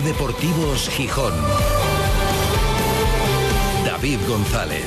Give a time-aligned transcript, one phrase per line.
[0.00, 1.34] Deportivos Gijón.
[3.84, 4.84] David González.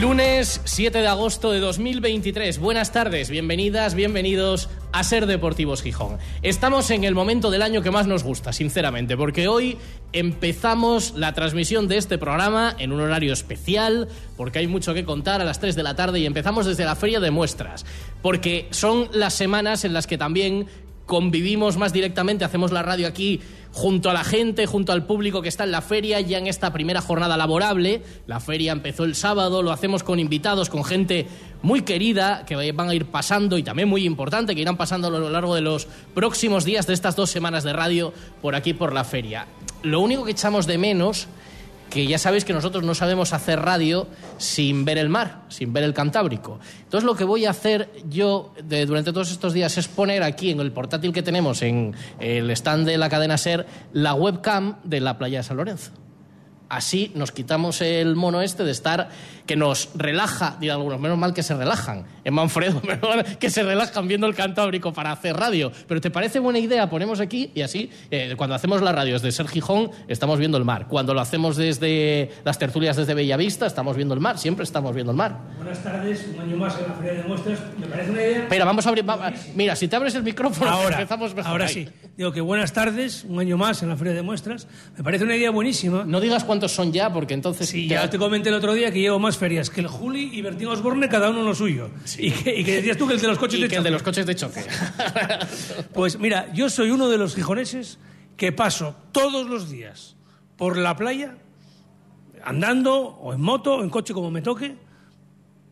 [0.00, 2.58] Lunes 7 de agosto de 2023.
[2.58, 6.18] Buenas tardes, bienvenidas, bienvenidos a Ser Deportivos Gijón.
[6.42, 9.78] Estamos en el momento del año que más nos gusta, sinceramente, porque hoy
[10.12, 15.40] empezamos la transmisión de este programa en un horario especial, porque hay mucho que contar
[15.40, 17.86] a las 3 de la tarde y empezamos desde la feria de muestras,
[18.22, 20.66] porque son las semanas en las que también
[21.10, 23.40] convivimos más directamente, hacemos la radio aquí
[23.72, 26.72] junto a la gente, junto al público que está en la feria, ya en esta
[26.72, 28.04] primera jornada laborable.
[28.28, 31.26] La feria empezó el sábado, lo hacemos con invitados, con gente
[31.62, 35.10] muy querida, que van a ir pasando y también muy importante, que irán pasando a
[35.10, 38.92] lo largo de los próximos días de estas dos semanas de radio por aquí, por
[38.92, 39.48] la feria.
[39.82, 41.26] Lo único que echamos de menos
[41.90, 44.06] que ya sabéis que nosotros no sabemos hacer radio
[44.38, 46.60] sin ver el mar, sin ver el Cantábrico.
[46.84, 48.54] Entonces lo que voy a hacer yo
[48.86, 52.86] durante todos estos días es poner aquí en el portátil que tenemos en el stand
[52.86, 55.90] de la cadena SER la webcam de la playa de San Lorenzo.
[56.68, 59.08] Así nos quitamos el mono este de estar
[59.50, 62.04] que nos relaja, dirán algunos, menos mal que se relajan.
[62.22, 65.72] En Manfredo, menos mal que se relajan viendo el Cantábrico para hacer radio.
[65.88, 66.88] Pero ¿te parece buena idea?
[66.88, 70.64] Ponemos aquí y así, eh, cuando hacemos la radio desde Ser Gijón, estamos viendo el
[70.64, 70.86] mar.
[70.86, 74.38] Cuando lo hacemos desde las tertulias desde Bellavista, estamos viendo el mar.
[74.38, 75.36] Siempre estamos viendo el mar.
[75.56, 77.58] Buenas tardes, un año más en la Feria de Muestras.
[77.76, 78.46] ¿Me parece una idea?
[78.48, 79.04] Pero vamos a abrir.
[79.56, 81.50] mira, si te abres el micrófono, ahora, empezamos mejor.
[81.50, 81.88] Ahora sí.
[82.16, 84.68] Digo que buenas tardes, un año más en la Feria de Muestras.
[84.96, 86.04] Me parece una idea buenísima.
[86.04, 87.68] No digas cuántos son ya, porque entonces.
[87.68, 90.42] Sí, ya te comenté el otro día que llevo más ferias que el Juli y
[90.42, 91.90] Bertín Osborne, cada uno lo suyo.
[92.18, 93.78] Y, que, decías tú que el de los coches y de que choque.
[93.78, 94.64] el de los coches de choque.
[95.94, 97.98] pues mira, yo soy uno de los gijoneses
[98.36, 100.16] que paso todos los días
[100.56, 101.38] por la playa,
[102.44, 104.76] andando o en moto o en coche como me toque,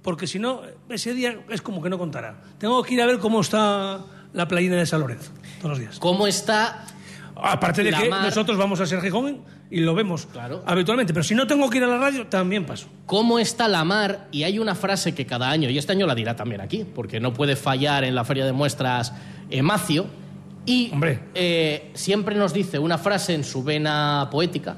[0.03, 2.43] porque si no, ese día es como que no contará.
[2.59, 5.99] Tengo que ir a ver cómo está la playina de San Lorenzo todos los días.
[5.99, 6.87] ¿Cómo está
[7.43, 10.63] Aparte de La que mar- nosotros vamos a ser Gijón y lo vemos Claro.
[10.67, 11.13] habitualmente.
[11.15, 12.87] Pero si no tengo que ir a la radio, también paso.
[13.07, 16.15] cómo está la mar y hay una frase que cada año, y este año la
[16.15, 19.13] dirá también aquí, porque no puede fallar en la feria de muestras
[19.51, 20.07] Emacio,
[20.67, 21.21] y Hombre.
[21.35, 24.77] eh, siempre nos dice una frase en su vena poética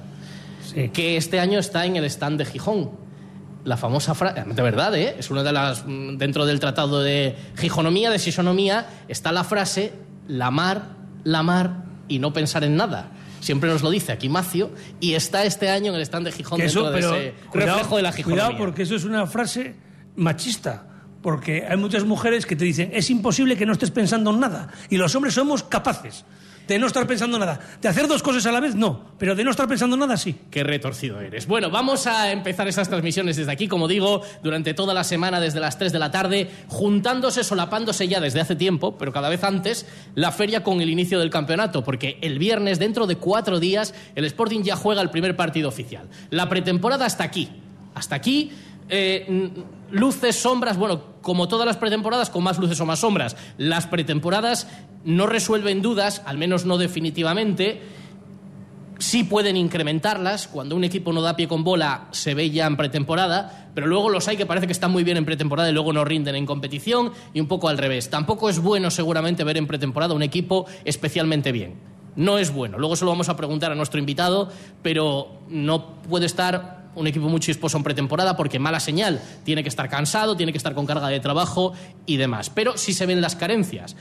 [0.65, 0.91] Sí.
[0.91, 2.91] que este año está en el stand de Gijón.
[3.65, 5.17] La famosa frase, de verdad, ¿eh?
[5.19, 9.93] es una de las, mm, dentro del tratado de Gijonomía, de Sisonomía, está la frase,
[10.29, 10.83] la mar,
[11.25, 13.13] la mar y no pensar en nada.
[13.41, 16.61] Siempre nos lo dice aquí Macio y está este año en el stand de Gijón
[16.61, 18.45] dentro de ese cuidado, reflejo de la Gijonomía.
[18.45, 19.77] cuidado porque eso es una frase
[20.17, 20.87] machista.
[21.23, 24.73] Porque hay muchas mujeres que te dicen, es imposible que no estés pensando en nada.
[24.89, 26.25] Y los hombres somos capaces
[26.71, 27.59] de no estar pensando en nada.
[27.83, 29.11] De hacer dos cosas a la vez, no.
[29.19, 30.37] Pero de no estar pensando en nada, sí.
[30.53, 31.49] Qué retorcido eres.
[31.49, 35.59] Bueno, vamos a empezar estas transmisiones desde aquí, como digo, durante toda la semana, desde
[35.59, 39.85] las 3 de la tarde, juntándose, solapándose ya desde hace tiempo, pero cada vez antes,
[40.15, 44.25] la feria con el inicio del campeonato, porque el viernes, dentro de cuatro días, el
[44.25, 46.09] Sporting ya juega el primer partido oficial.
[46.31, 47.49] La pretemporada hasta aquí.
[47.95, 48.53] Hasta aquí.
[48.89, 49.51] eh,
[49.91, 53.37] luces, sombras, bueno, como todas las pretemporadas, con más luces o más sombras.
[53.59, 54.69] Las pretemporadas
[55.05, 57.81] no resuelven dudas, al menos no definitivamente,
[58.99, 60.47] sí pueden incrementarlas.
[60.47, 64.11] Cuando un equipo no da pie con bola, se ve ya en pretemporada, pero luego
[64.11, 66.47] los hay que parece que están muy bien en pretemporada y luego no rinden en
[66.47, 68.11] competición, y un poco al revés.
[68.11, 71.75] Tampoco es bueno, seguramente, ver en pretemporada un equipo especialmente bien.
[72.17, 72.79] No es bueno.
[72.79, 74.51] Luego se lo vamos a preguntar a nuestro invitado,
[74.83, 79.21] pero no puede estar un equipo muy chisposo en pretemporada porque mala señal.
[79.45, 81.73] Tiene que estar cansado, tiene que estar con carga de trabajo
[82.07, 82.51] y demás.
[82.51, 83.97] Pero sí se ven las carencias.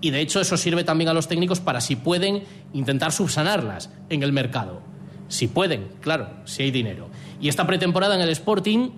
[0.00, 2.42] Y de hecho eso sirve también a los técnicos para si pueden
[2.72, 4.80] intentar subsanarlas en el mercado.
[5.28, 7.08] Si pueden, claro, si hay dinero.
[7.40, 8.90] Y esta pretemporada en el Sporting,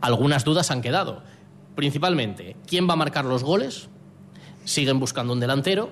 [0.00, 1.22] algunas dudas han quedado.
[1.74, 3.88] Principalmente, ¿quién va a marcar los goles?
[4.64, 5.90] Siguen buscando un delantero.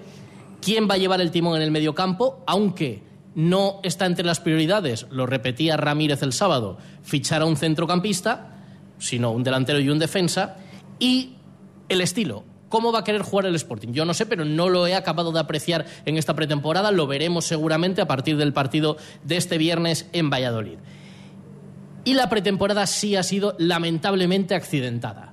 [0.60, 2.42] ¿Quién va a llevar el timón en el mediocampo?
[2.46, 3.02] Aunque
[3.34, 8.56] no está entre las prioridades, lo repetía Ramírez el sábado, fichar a un centrocampista,
[8.98, 10.56] sino un delantero y un defensa.
[10.98, 11.34] Y
[11.88, 12.44] el estilo.
[12.68, 13.92] ¿Cómo va a querer jugar el Sporting?
[13.92, 16.90] Yo no sé, pero no lo he acabado de apreciar en esta pretemporada.
[16.90, 20.78] Lo veremos seguramente a partir del partido de este viernes en Valladolid.
[22.04, 25.32] Y la pretemporada sí ha sido lamentablemente accidentada.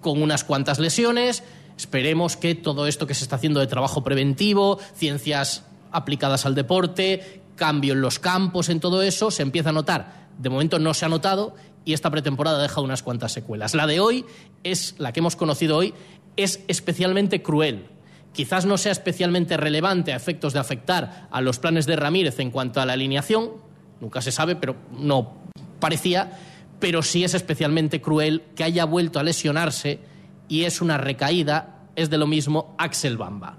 [0.00, 1.42] Con unas cuantas lesiones.
[1.76, 7.42] Esperemos que todo esto que se está haciendo de trabajo preventivo, ciencias aplicadas al deporte,
[7.56, 10.28] cambio en los campos, en todo eso, se empieza a notar.
[10.38, 11.54] De momento no se ha notado
[11.84, 13.74] y esta pretemporada deja unas cuantas secuelas.
[13.74, 14.24] La de hoy
[14.64, 15.94] es la que hemos conocido hoy
[16.36, 17.86] es especialmente cruel.
[18.32, 22.50] Quizás no sea especialmente relevante a efectos de afectar a los planes de Ramírez en
[22.50, 23.52] cuanto a la alineación,
[24.00, 25.38] nunca se sabe, pero no
[25.80, 26.38] parecía,
[26.78, 30.00] pero sí es especialmente cruel que haya vuelto a lesionarse
[30.48, 33.58] y es una recaída, es de lo mismo Axel Bamba.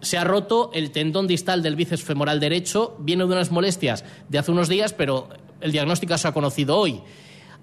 [0.00, 4.38] Se ha roto el tendón distal del bíceps femoral derecho, viene de unas molestias de
[4.38, 5.28] hace unos días, pero
[5.60, 7.00] el diagnóstico se ha conocido hoy.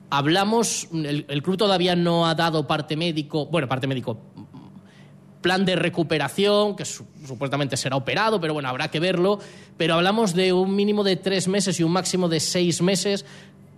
[0.09, 4.19] Hablamos, el, club todavía no ha dado parte médico, bueno, parte médico,
[5.41, 9.39] plan de recuperación, que su, supuestamente será operado, pero bueno, habrá que verlo.
[9.77, 13.25] Pero hablamos de un mínimo de tres meses y un máximo de seis meses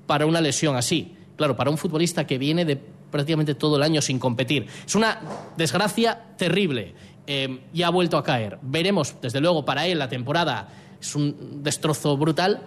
[0.05, 1.15] para una lesión así.
[1.35, 2.77] Claro, para un futbolista que viene de
[3.11, 4.67] prácticamente todo el año sin competir.
[4.85, 5.19] Es una
[5.55, 6.93] desgracia terrible
[7.27, 8.57] eh, y ha vuelto a caer.
[8.61, 10.69] Veremos, desde luego, para él la temporada
[10.99, 12.61] es un destrozo brutal,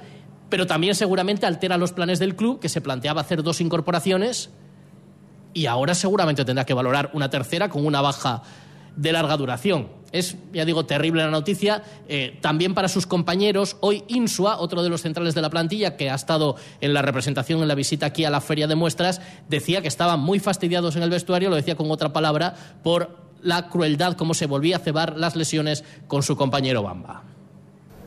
[0.49, 4.51] pero también seguramente altera los planes del club, que se planteaba hacer dos incorporaciones
[5.55, 8.43] y ahora seguramente tendrá que valorar una tercera con una baja
[8.97, 9.89] de larga duración.
[10.13, 11.83] Es, ya digo, terrible la noticia.
[12.09, 16.11] Eh, también para sus compañeros, hoy Insua, otro de los centrales de la plantilla, que
[16.11, 19.83] ha estado en la representación, en la visita aquí a la feria de muestras, decía
[19.83, 24.17] que estaban muy fastidiados en el vestuario, lo decía con otra palabra, por la crueldad,
[24.17, 27.23] cómo se volvía a cebar las lesiones con su compañero Bamba.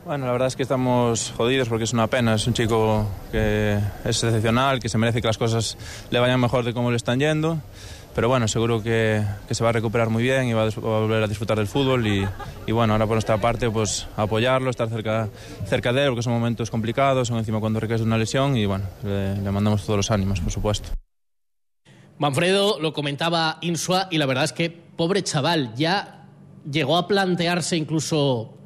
[0.04, 2.34] Bueno, la verdad es que estamos jodidos porque es una pena.
[2.34, 5.78] Es un chico que es excepcional, que se merece que las cosas
[6.10, 7.58] le vayan mejor de cómo le están yendo.
[8.14, 11.22] Pero bueno, seguro que, que se va a recuperar muy bien y va a, volver
[11.22, 12.06] a disfrutar del fútbol.
[12.06, 12.28] Y,
[12.66, 15.30] y, bueno, ahora por nuestra parte, pues apoyarlo, estar cerca,
[15.66, 18.58] cerca de él, porque son momentos complicados, son encima cuando recaes una lesión.
[18.58, 20.90] Y bueno, le mandamos todos los ánimos, por supuesto.
[22.24, 26.24] Manfredo lo comentaba Insua y la verdad es que, pobre chaval, ya
[26.64, 28.56] llegó a plantearse incluso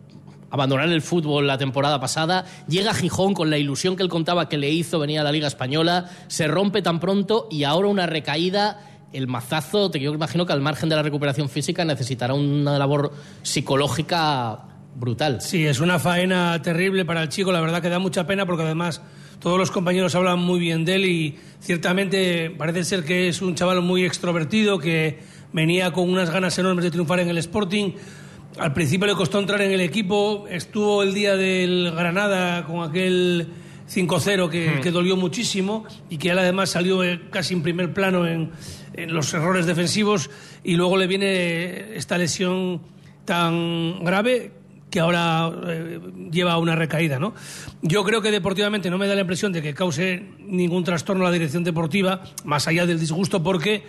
[0.48, 4.48] abandonar el fútbol la temporada pasada, llega a Gijón con la ilusión que él contaba
[4.48, 8.06] que le hizo venir a la Liga Española, se rompe tan pronto y ahora una
[8.06, 8.78] recaída.
[9.12, 13.12] El mazazo, te yo imagino que al margen de la recuperación física necesitará una labor
[13.42, 15.40] psicológica brutal.
[15.40, 18.62] Sí, es una faena terrible para el chico, la verdad que da mucha pena porque
[18.62, 19.02] además
[19.40, 23.54] todos los compañeros hablan muy bien de él y ciertamente parece ser que es un
[23.54, 25.18] chaval muy extrovertido, que
[25.52, 27.92] venía con unas ganas enormes de triunfar en el Sporting.
[28.58, 33.46] Al principio le costó entrar en el equipo, estuvo el día del Granada con aquel
[33.88, 34.80] 5-0 que, hmm.
[34.80, 37.00] que, dolió muchísimo y que él además salió
[37.30, 38.50] casi en primer plano en,
[38.94, 40.30] en, los errores defensivos
[40.64, 42.82] y luego le viene esta lesión
[43.24, 44.57] tan grave
[44.90, 46.00] que ahora eh,
[46.30, 47.34] lleva una recaída, ¿no?
[47.82, 51.28] Yo creo que deportivamente no me da la impresión de que cause ningún trastorno a
[51.28, 53.84] la dirección deportiva, más allá del disgusto, porque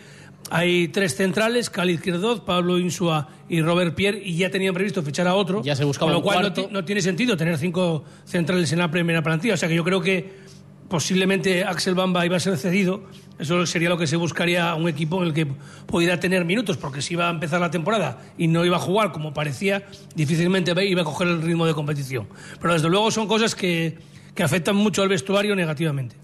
[0.50, 5.28] hay tres centrales, Cali Izquierdoz, Pablo Insua y Robert Pierre, y ya tenían previsto fichar
[5.28, 5.62] a otro.
[5.64, 8.90] Ya se buscaba Con lo cual no, no, tiene sentido tener cinco centrales en la
[8.90, 9.54] primera plantilla.
[9.54, 10.50] O sea que yo creo que
[10.90, 13.04] posiblemente Axel Bamba iba a ser cedido.
[13.38, 15.48] Eso sería lo que se buscaría a un equipo en el que
[15.86, 19.14] pudiera tener minutos, porque si iba a empezar la temporada y no iba a jugar
[19.14, 19.84] como parecía,
[20.16, 22.28] difícilmente iba a coger el ritmo de competición.
[22.60, 23.98] Pero desde luego son cosas que,
[24.36, 26.18] que afectan mucho al vestuario negativamente.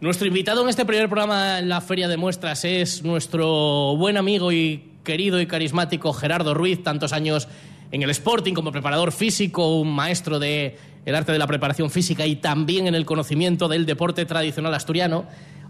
[0.00, 4.50] Nuestro invitado en este primer programa en la Feria de Muestras es nuestro buen amigo
[4.52, 7.46] y querido y carismático Gerardo Ruiz, tantos años
[7.92, 12.26] en el Sporting como preparador físico, un maestro de el arte de la preparación física
[12.26, 15.24] y también en el conocimiento del deporte tradicional asturiano.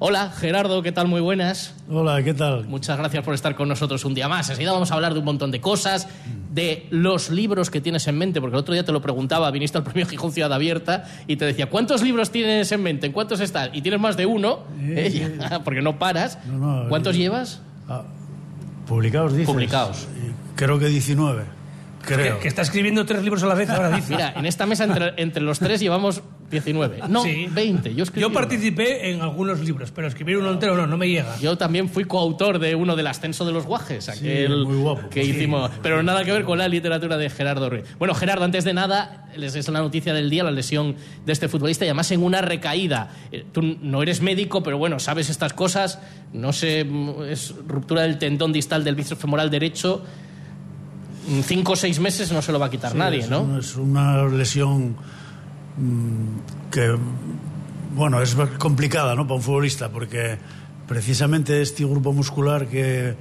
[0.04, 1.06] Hola, Gerardo, ¿qué tal?
[1.06, 1.76] Muy buenas.
[1.88, 2.66] Hola, ¿qué tal?
[2.66, 4.50] Muchas gracias por estar con nosotros un día más.
[4.50, 6.08] Enseguida vamos a hablar de un montón de cosas,
[6.50, 9.78] de los libros que tienes en mente, porque el otro día te lo preguntaba, viniste
[9.78, 13.06] al premio Gijón Ciudad Abierta y te decía, ¿cuántos libros tienes en mente?
[13.06, 13.70] ¿En cuántos estás?
[13.72, 16.36] Y tienes más de uno, eh, eh, porque no paras.
[16.46, 17.60] No, no, ¿Cuántos eh, llevas?
[17.88, 18.02] Ah,
[18.88, 19.46] publicados, dices.
[19.48, 20.08] Publicados.
[20.56, 21.61] Creo que 19.
[22.02, 22.36] Creo.
[22.36, 24.14] Que, que, está escribiendo tres libros a la vez ahora dice.
[24.14, 27.00] Mira, en esta mesa entre, entre los tres llevamos 19.
[27.08, 27.48] No, sí.
[27.50, 27.94] 20.
[27.94, 31.36] Yo, Yo participé en algunos libros, pero escribir uno entero no, no me llega.
[31.38, 35.08] Yo también fui coautor de uno del ascenso de los guajes, aquel sí, muy guapo.
[35.08, 35.70] que hicimos.
[35.82, 37.84] Pero nada que ver con la literatura de Gerardo Ruiz.
[37.98, 40.94] Bueno, Gerardo, antes de nada, les es la noticia del día, la lesión
[41.24, 43.10] de este futbolista, y además en una recaída.
[43.52, 45.98] Tú no eres médico, pero bueno, sabes estas cosas.
[46.32, 46.86] No sé,
[47.30, 50.02] es ruptura del tendón distal del bíceps femoral derecho
[51.44, 53.58] cinco o seis meses no se lo va a quitar sí, nadie, es ¿no?
[53.58, 54.96] Es una lesión
[55.78, 56.96] mmm, que,
[57.94, 59.24] bueno, es complicada, ¿no?
[59.26, 60.38] Para un futbolista, porque
[60.86, 63.16] precisamente este grupo muscular que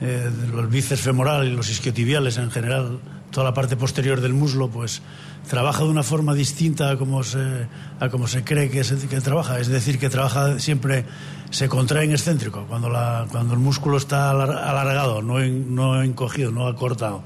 [0.00, 2.98] eh, el bíceps femoral y los isquiotibiales en general,
[3.34, 5.02] toda la parte posterior del muslo, pues
[5.50, 7.66] trabaja de una forma distinta a como se,
[7.98, 9.58] a como se cree que, se, que trabaja.
[9.58, 11.04] Es decir, que trabaja siempre,
[11.50, 16.52] se contrae en excéntrico, cuando, la, cuando el músculo está alargado, no, en, no encogido,
[16.52, 17.22] no acortado.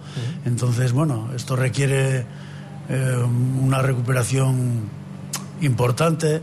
[0.46, 2.24] Entonces, bueno, esto requiere
[2.88, 3.24] eh,
[3.62, 4.88] una recuperación
[5.60, 6.40] importante.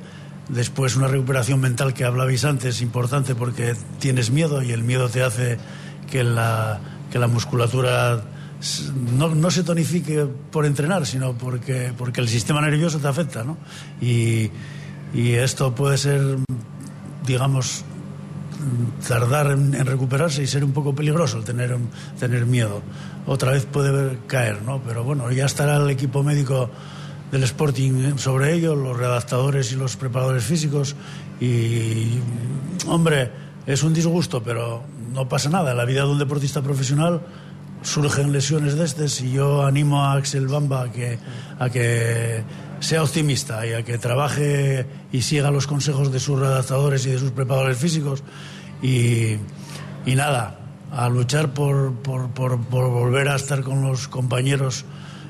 [0.47, 5.23] Después una recuperación mental que hablabais antes, importante porque tienes miedo y el miedo te
[5.23, 5.57] hace
[6.11, 6.79] que la,
[7.11, 8.21] que la musculatura
[9.17, 13.57] no, no, se tonifique por entrenar, sino porque, porque el sistema nervioso te afecta, ¿no?
[14.01, 14.49] Y,
[15.13, 16.37] y esto puede ser
[17.25, 17.83] digamos,
[19.07, 21.75] tardar en, recuperarse y ser un poco peligroso el tener,
[22.19, 22.81] tener miedo.
[23.25, 24.81] Otra vez puede caer, ¿no?
[24.85, 26.69] Pero bueno, ya estará el equipo médico
[27.31, 30.95] del Sporting sobre ello, los redactadores y los preparadores físicos.
[31.39, 32.19] Y,
[32.87, 33.31] hombre,
[33.65, 35.73] es un disgusto, pero no pasa nada.
[35.73, 37.21] La vida de un deportista profesional
[37.85, 41.19] surgen lesiones de estas y yo animo a Axel Bamba a que,
[41.59, 42.43] a que
[42.79, 47.19] sea optimista y a que trabaje y siga los consejos de sus redactadores y de
[47.19, 48.23] sus preparadores físicos
[48.81, 49.37] y,
[50.05, 50.59] y nada,
[50.91, 54.85] a luchar por, por, por, volver a estar con los compañeros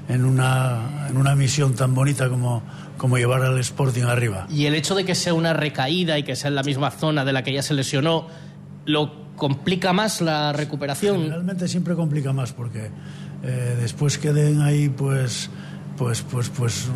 [0.07, 2.63] en una, en una misión tan bonita como,
[2.97, 4.47] como llevar al Sporting arriba.
[4.49, 7.25] Y el hecho de que sea una recaída y que sea en la misma zona
[7.25, 8.27] de la que ya se lesionó,
[8.85, 11.29] ¿lo complica más la recuperación?
[11.29, 12.89] Realmente siempre complica más porque
[13.43, 15.49] eh, después queden ahí pues
[15.97, 16.87] pues, pues, pues,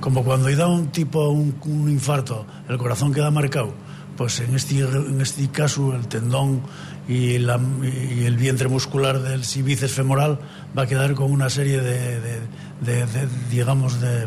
[0.00, 1.54] como cuando da un tipo un,
[1.88, 3.74] infarto, el corazón queda marcado.
[4.16, 6.62] Pues en este, en este caso el tendón
[7.08, 10.38] y, el vientre muscular del bíceps femoral
[10.76, 12.40] va a quedar con una serie de,
[12.84, 14.26] de, de digamos, de,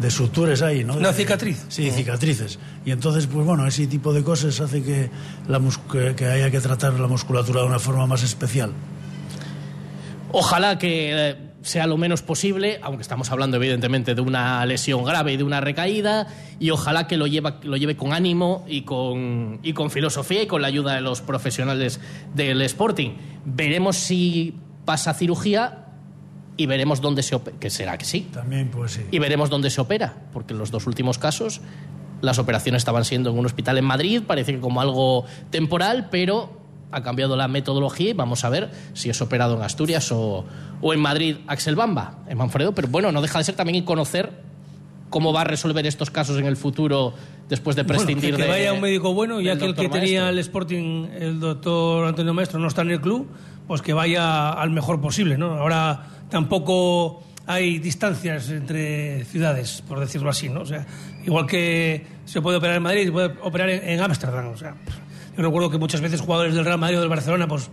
[0.00, 0.94] de suturas ahí, ¿no?
[0.94, 1.64] Una cicatriz.
[1.68, 2.58] Sí, cicatrices.
[2.84, 5.10] Y entonces, pues bueno, ese tipo de cosas hace que,
[5.48, 5.60] la
[5.90, 8.72] que, que haya que tratar la musculatura de una forma más especial.
[10.32, 15.32] Ojalá que eh, sea lo menos posible, aunque estamos hablando evidentemente de una lesión grave
[15.32, 16.26] y de una recaída,
[16.60, 20.46] y ojalá que lo, lleva, lo lleve con ánimo y con, y con filosofía y
[20.46, 22.00] con la ayuda de los profesionales
[22.34, 23.10] del Sporting.
[23.44, 25.85] Veremos si pasa cirugía
[26.56, 28.28] y veremos dónde se opera, que será que sí.
[28.32, 29.02] También pues sí.
[29.10, 31.60] Y veremos dónde se opera, porque en los dos últimos casos
[32.20, 36.60] las operaciones estaban siendo en un hospital en Madrid, parece que como algo temporal, pero
[36.90, 40.44] ha cambiado la metodología y vamos a ver si es operado en Asturias o,
[40.80, 44.45] o en Madrid Axel Bamba, en Manfredo, pero bueno, no deja de ser también conocer
[45.16, 47.14] cómo va a resolver estos casos en el futuro
[47.48, 49.88] después de prescindir bueno, que, que de vaya un médico bueno, ya que el que
[49.88, 50.28] tenía maestro.
[50.28, 53.26] el Sporting, el doctor Antonio Maestro, no está en el club,
[53.66, 55.54] pues que vaya al mejor posible, ¿no?
[55.54, 60.60] Ahora tampoco hay distancias entre ciudades, por decirlo así, ¿no?
[60.60, 60.84] O sea,
[61.24, 64.74] igual que se puede operar en Madrid, se puede operar en Ámsterdam, o sea,
[65.34, 67.70] yo recuerdo que muchas veces jugadores del Real Madrid o del Barcelona, pues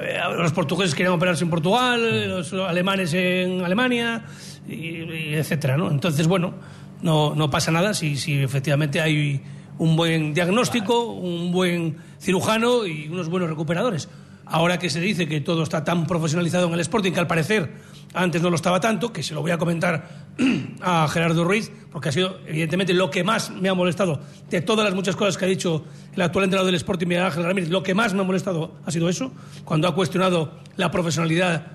[0.00, 4.24] eh, los portugueses querían operarse en Portugal, los alemanes en Alemania,
[4.66, 5.90] y, y etcétera, ¿no?
[5.90, 6.54] Entonces, bueno,
[7.02, 9.40] no, no pasa nada si, si efectivamente hay
[9.78, 14.08] un buen diagnóstico, un buen cirujano y unos buenos recuperadores.
[14.50, 17.70] Ahora que se dice que todo está tan profesionalizado en el Sporting que al parecer
[18.14, 20.26] antes no lo estaba tanto, que se lo voy a comentar
[20.80, 24.86] a Gerardo Ruiz, porque ha sido evidentemente lo que más me ha molestado de todas
[24.86, 27.82] las muchas cosas que ha dicho el actual entrenador del Sporting, Miguel Ángel Ramírez, lo
[27.82, 29.32] que más me ha molestado ha sido eso,
[29.64, 31.66] cuando ha cuestionado la profesionalidad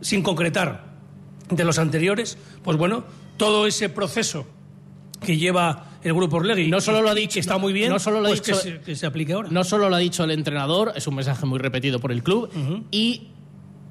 [0.00, 0.92] sin concretar
[1.50, 3.04] de los anteriores, pues bueno,
[3.36, 4.46] todo ese proceso
[5.22, 6.68] que lleva el grupo Orlegui.
[6.68, 8.62] No solo lo ha dicho, que está muy bien, no solo lo pues ha dicho,
[8.62, 9.48] que, se, que, se, aplique ahora.
[9.50, 12.50] No solo lo ha dicho el entrenador, es un mensaje muy repetido por el club,
[12.54, 12.82] uh -huh.
[12.90, 13.28] y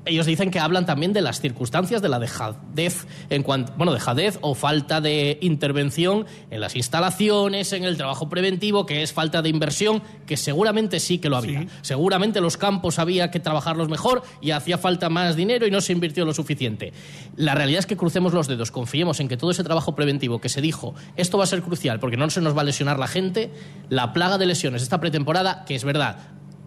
[0.05, 4.39] ellos dicen que hablan también de las circunstancias de la dejadez, en cuanto, bueno, dejadez
[4.41, 9.50] o falta de intervención en las instalaciones, en el trabajo preventivo, que es falta de
[9.50, 11.62] inversión, que seguramente sí que lo había.
[11.62, 11.67] Sí.
[11.81, 15.93] Seguramente los campos había que trabajarlos mejor y hacía falta más dinero y no se
[15.93, 16.93] invirtió lo suficiente.
[17.36, 20.50] La realidad es que crucemos los dedos, confiemos en que todo ese trabajo preventivo que
[20.50, 23.08] se dijo, esto va a ser crucial porque no se nos va a lesionar la
[23.08, 23.51] gente,
[23.89, 26.17] la plaga de lesiones esta pretemporada, que es verdad,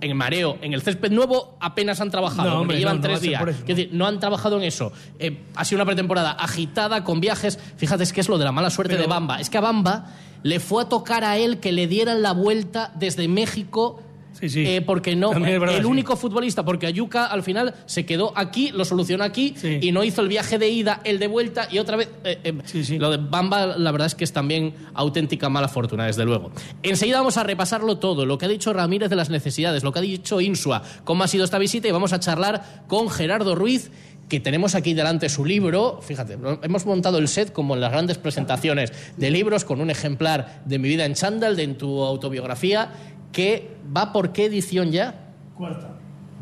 [0.05, 3.21] en mareo, en el césped nuevo apenas han trabajado, no, hombre, llevan no, tres no
[3.21, 3.43] días.
[3.49, 4.93] Es decir, no han trabajado en eso.
[5.19, 7.59] Eh, ha sido una pretemporada agitada, con viajes.
[7.77, 9.03] Fíjate, es que es lo de la mala suerte Pero...
[9.03, 9.41] de Bamba.
[9.41, 10.07] Es que a Bamba
[10.43, 14.03] le fue a tocar a él que le dieran la vuelta desde México
[14.45, 14.67] Sí, sí.
[14.67, 18.85] Eh, porque no, verdad, el único futbolista, porque Ayuca al final se quedó aquí, lo
[18.85, 22.11] solucionó aquí y no hizo el viaje de ida, el de vuelta y otra vez.
[22.25, 22.99] eh, eh.
[22.99, 26.51] Lo de Bamba, la verdad es que es también auténtica mala fortuna, desde luego.
[26.83, 30.01] Enseguida vamos a repasarlo todo, lo que ha dicho Ramírez de las necesidades, lo que
[30.01, 33.91] ha dicho Insua, cómo ha sido esta visita y vamos a charlar con Gerardo Ruiz
[34.29, 36.01] que tenemos aquí delante su libro.
[36.03, 40.63] Fíjate, hemos montado el set como en las grandes presentaciones de libros con un ejemplar
[40.65, 42.91] de Mi vida en chándal, de en tu autobiografía,
[43.35, 45.33] que va por qué edición ya?
[45.55, 45.91] Cuarta.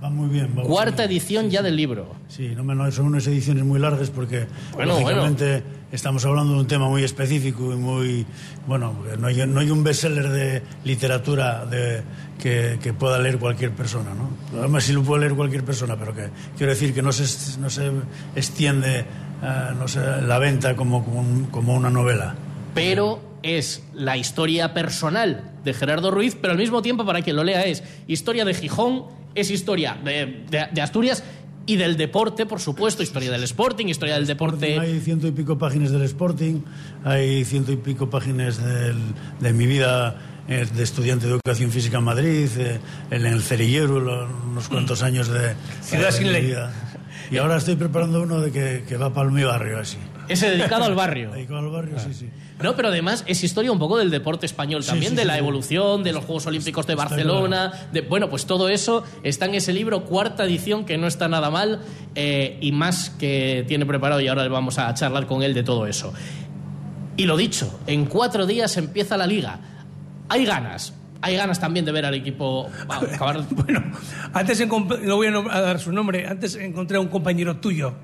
[0.03, 0.53] Va muy bien.
[0.59, 1.65] Va Cuarta muy edición ya sí.
[1.67, 2.07] del libro.
[2.29, 6.67] Sí, no, no, son unas ediciones muy largas porque, Bueno, lógicamente, estamos hablando de un
[6.67, 8.27] tema muy específico y muy.
[8.67, 12.03] Bueno, no hay, no hay un bestseller de literatura de,
[12.41, 14.59] que, que pueda leer cualquier persona, ¿no?
[14.59, 17.71] Además, sí lo puede leer cualquier persona, pero que quiero decir que no se, no
[17.71, 17.89] se
[18.35, 19.05] extiende eh,
[19.79, 22.35] no sé, la venta como, como, un- como una novela.
[22.75, 27.45] pero es la historia personal de Gerardo Ruiz, pero al mismo tiempo, para quien lo
[27.45, 31.23] lea, es historia de Gijón, es historia de, de- de Asturias
[31.65, 34.79] y del deporte, por supuesto, historia del Sporting, historia del deporte.
[34.81, 36.61] Hay ciento y pico páginas del Sporting,
[37.05, 38.99] hay ciento y pico páginas del-
[39.41, 40.17] de mi vida
[40.49, 42.81] eh, de estudiante de educación física en Madrid, eh,
[43.13, 46.53] en el Cerillero, unos cuantos años de Ciudad sin ley.
[47.31, 49.99] Y ahora estoy preparando uno de que, que va para mi barrio, así.
[50.33, 51.31] Ese dedicado al barrio.
[51.49, 52.29] Con el barrio, sí, sí.
[52.63, 55.39] No, pero además es historia un poco del deporte español también, sí, de sí, la
[55.39, 57.73] evolución, de los Juegos Olímpicos de Barcelona.
[57.93, 61.51] De, bueno, pues todo eso está en ese libro, cuarta edición, que no está nada
[61.51, 61.81] mal
[62.15, 65.87] eh, y más que tiene preparado y ahora vamos a charlar con él de todo
[65.87, 66.13] eso.
[67.17, 69.59] Y lo dicho, en cuatro días empieza la liga.
[70.29, 70.95] Hay ganas.
[71.21, 73.45] Hay ganas también de ver al equipo acabar.
[73.51, 73.83] Bueno,
[74.33, 77.95] antes no voy a dar su nombre, antes encontré a un compañero tuyo.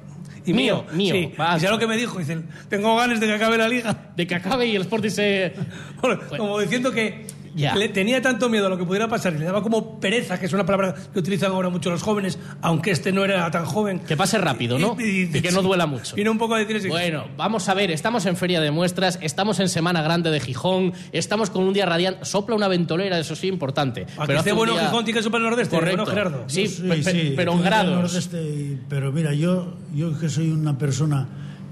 [0.46, 1.32] Y Mío, mío, Sí.
[1.36, 1.58] vas.
[1.58, 2.18] ¿Y sabes lo que me dijo?
[2.18, 4.10] Dice, tengo ganas de que acabe la liga.
[4.16, 5.52] De que acabe y el Sporting se.
[6.00, 7.26] Bueno, Como diciendo que
[7.58, 10.46] Le tenía tanto miedo a lo que pudiera pasar y le daba como pereza, que
[10.46, 13.98] es una palabra que utilizan ahora mucho los jóvenes, aunque este no era tan joven.
[14.00, 14.96] Que pase rápido, ¿no?
[14.98, 16.14] Y que no duela mucho.
[16.16, 16.88] Vino un poco a decir.
[16.88, 20.92] Bueno, vamos a ver, estamos en Feria de Muestras, estamos en Semana Grande de Gijón,
[21.12, 24.06] estamos con un día radiante, sopla una ventolera, eso sí, importante.
[24.16, 26.04] A esté hace bueno día- Gijón, tiene que el nordeste, Correcto.
[26.04, 26.44] bueno, Gerardo.
[26.48, 27.94] Sí, Sí, sí, pero en grados.
[27.94, 31.26] nordeste pero mira, yo, yo que soy una persona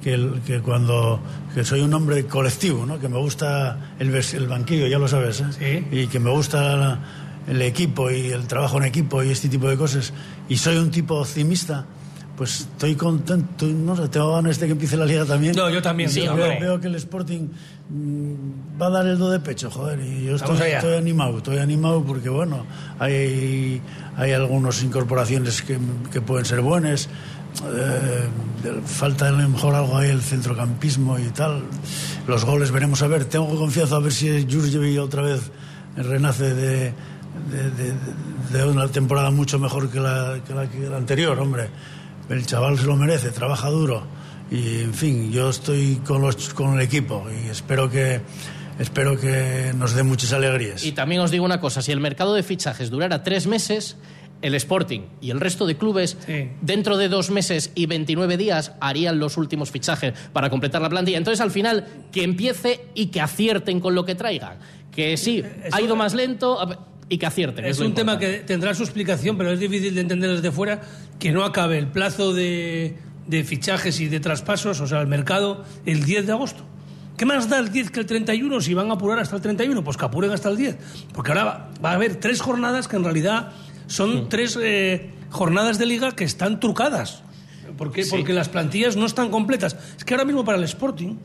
[0.07, 1.19] que, el- que cuando
[1.53, 3.01] que soy un hombre colectivo, ¿no?
[3.01, 5.83] que me gusta el, el banquillo, ya lo sabes, ¿eh?
[5.91, 5.97] Sí.
[6.03, 7.01] y que me gusta
[7.49, 10.13] el equipo y el trabajo en equipo y este tipo de cosas,
[10.49, 11.85] y soy un tipo optimista,
[12.37, 15.57] pues estoy contento, no sé, tengo ganas de que empiece la liga también.
[15.57, 17.49] No, yo también, Sí, Veo- veo, que el Sporting
[17.91, 22.05] mm, va a dar el do de pecho, joder, y yo estoy animado, estoy animado
[22.05, 22.65] porque, bueno,
[23.01, 23.81] hay,
[24.17, 25.79] hay algunas incorporaciones que,
[26.13, 27.09] que pueden ser buenas.
[27.65, 28.29] Eh,
[28.85, 31.63] falta a lo mejor algo ahí el centrocampismo y tal.
[32.27, 33.25] Los goles veremos a ver.
[33.25, 35.51] Tengo confianza a ver si Jurjevic otra vez
[35.97, 36.93] renace de,
[38.53, 41.69] de, una temporada mucho mejor que la, que la, que la anterior, hombre.
[42.29, 44.03] El chaval se lo merece, trabaja duro.
[44.51, 48.21] Y en fin, yo estoy con, los, con el equipo y espero que,
[48.79, 50.85] espero que nos dé muchas alegrías.
[50.85, 53.97] Y también os digo una cosa, si el mercado de fichajes durara tres meses,
[54.43, 56.51] el Sporting y el resto de clubes, Sí.
[56.61, 61.19] dentro de dos meses y 29 días, harían los últimos fichajes para completar la plantilla.
[61.19, 64.59] Entonces, al final, que empiece y que acierten con lo que traigan.
[64.91, 66.59] Que sí, ha ido más lento
[67.09, 67.65] y que acierten.
[67.65, 70.81] Es un tema que tendrá su explicación, pero es difícil de entender desde fuera
[71.19, 75.65] que no acabe el plazo de, de fichajes y de traspasos, o sea, el mercado,
[75.85, 76.65] el 10 de agosto.
[77.17, 79.83] ¿Qué más da el 10 que el 31 si van a apurar hasta el 31?
[79.83, 80.77] Pues que apuren hasta el 10.
[81.15, 83.53] Porque ahora va, va a haber tres jornadas que en realidad
[83.87, 87.23] son tres eh, jornadas de liga que están trucadas.
[87.77, 89.77] Porque, porque las plantillas no están completas.
[89.99, 91.17] Es que ahora mismo para el Sporting,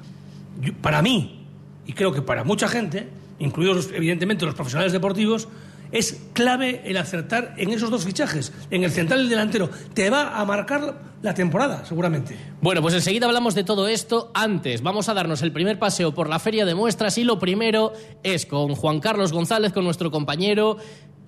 [0.60, 1.46] yo- para mí,
[1.86, 3.08] y creo que para mucha gente,
[3.40, 5.48] incluidos los- evidentemente los profesionales deportivos,
[5.94, 9.70] es clave el acertar en esos dos fichajes, en el central y el delantero.
[9.94, 12.36] Te va a marcar la temporada, seguramente.
[12.62, 14.32] Bueno, pues enseguida hablamos de todo esto.
[14.34, 17.92] Antes, vamos a darnos el primer paseo por la feria de muestras y lo primero
[18.24, 20.78] es con Juan Carlos González, con nuestro compañero,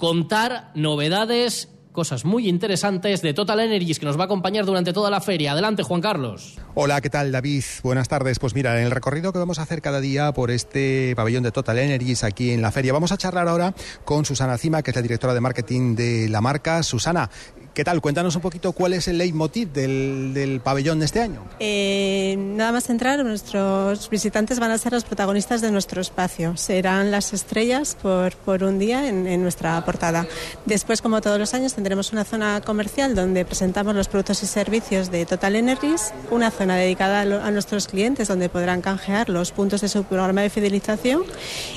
[0.03, 5.09] contar novedades, cosas muy interesantes de Total Energies que nos va a acompañar durante toda
[5.09, 5.53] la feria.
[5.53, 6.57] Adelante, Juan Carlos.
[6.73, 7.63] Hola, ¿qué tal David?
[7.83, 8.37] Buenas tardes.
[8.37, 11.53] Pues mira, en el recorrido que vamos a hacer cada día por este pabellón de
[11.53, 14.95] Total Energies aquí en la feria, vamos a charlar ahora con Susana Cima, que es
[14.97, 16.83] la directora de marketing de la marca.
[16.83, 17.29] Susana,
[17.73, 18.01] ¿qué tal?
[18.01, 21.41] Cuéntanos un poquito cuál es el leitmotiv del, del pabellón de este año.
[21.59, 26.55] Eh, nada más entrar, nuestros visitantes van a ser los protagonistas de nuestro espacio.
[26.55, 30.27] Serán las estrellas por, por un día en, en nuestra portada.
[30.65, 35.09] Después, como todos los años, tendremos una zona comercial donde presentamos los productos y servicios
[35.09, 39.51] de Total Energies, una zona dedicada a, lo- a nuestros clientes donde podrán canjear los
[39.51, 41.23] puntos de su programa de fidelización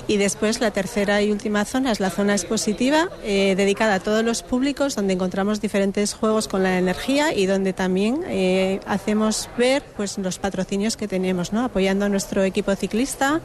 [0.07, 4.23] y después la tercera y última zona es la zona expositiva eh, dedicada a todos
[4.25, 9.83] los públicos donde encontramos diferentes juegos con la energía y donde también eh, hacemos ver
[9.97, 11.65] pues los patrocinios que tenemos, ¿no?
[11.65, 13.41] apoyando a nuestro equipo ciclista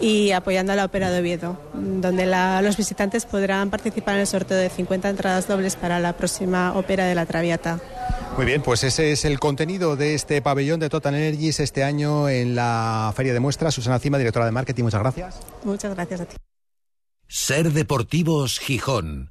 [0.00, 4.26] y apoyando a la Ópera de Oviedo, donde la- los visitantes podrán participar en el
[4.26, 7.80] sorteo de 50 entradas dobles para la próxima Ópera de la Traviata.
[8.36, 12.28] Muy bien, pues ese es el contenido de este pabellón de Total Energies este año
[12.28, 13.74] en la feria de muestras.
[13.74, 15.40] Susana Cima, directora de marketing, muchas gracias.
[15.64, 16.36] Muchas gracias a ti.
[17.28, 19.30] Ser Deportivos Gijón.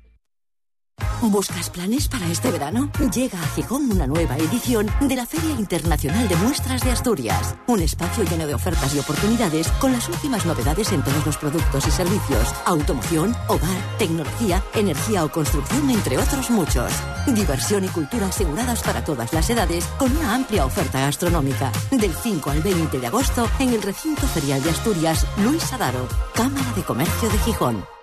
[1.21, 2.89] ¿Buscas planes para este verano?
[3.13, 7.55] Llega a Gijón una nueva edición de la Feria Internacional de Muestras de Asturias.
[7.67, 11.87] Un espacio lleno de ofertas y oportunidades con las últimas novedades en todos los productos
[11.87, 12.53] y servicios.
[12.65, 16.91] Automoción, hogar, tecnología, energía o construcción, entre otros muchos.
[17.27, 21.71] Diversión y cultura aseguradas para todas las edades con una amplia oferta gastronómica.
[21.91, 26.73] Del 5 al 20 de agosto en el recinto ferial de Asturias, Luis Adaro, Cámara
[26.75, 28.00] de Comercio de Gijón.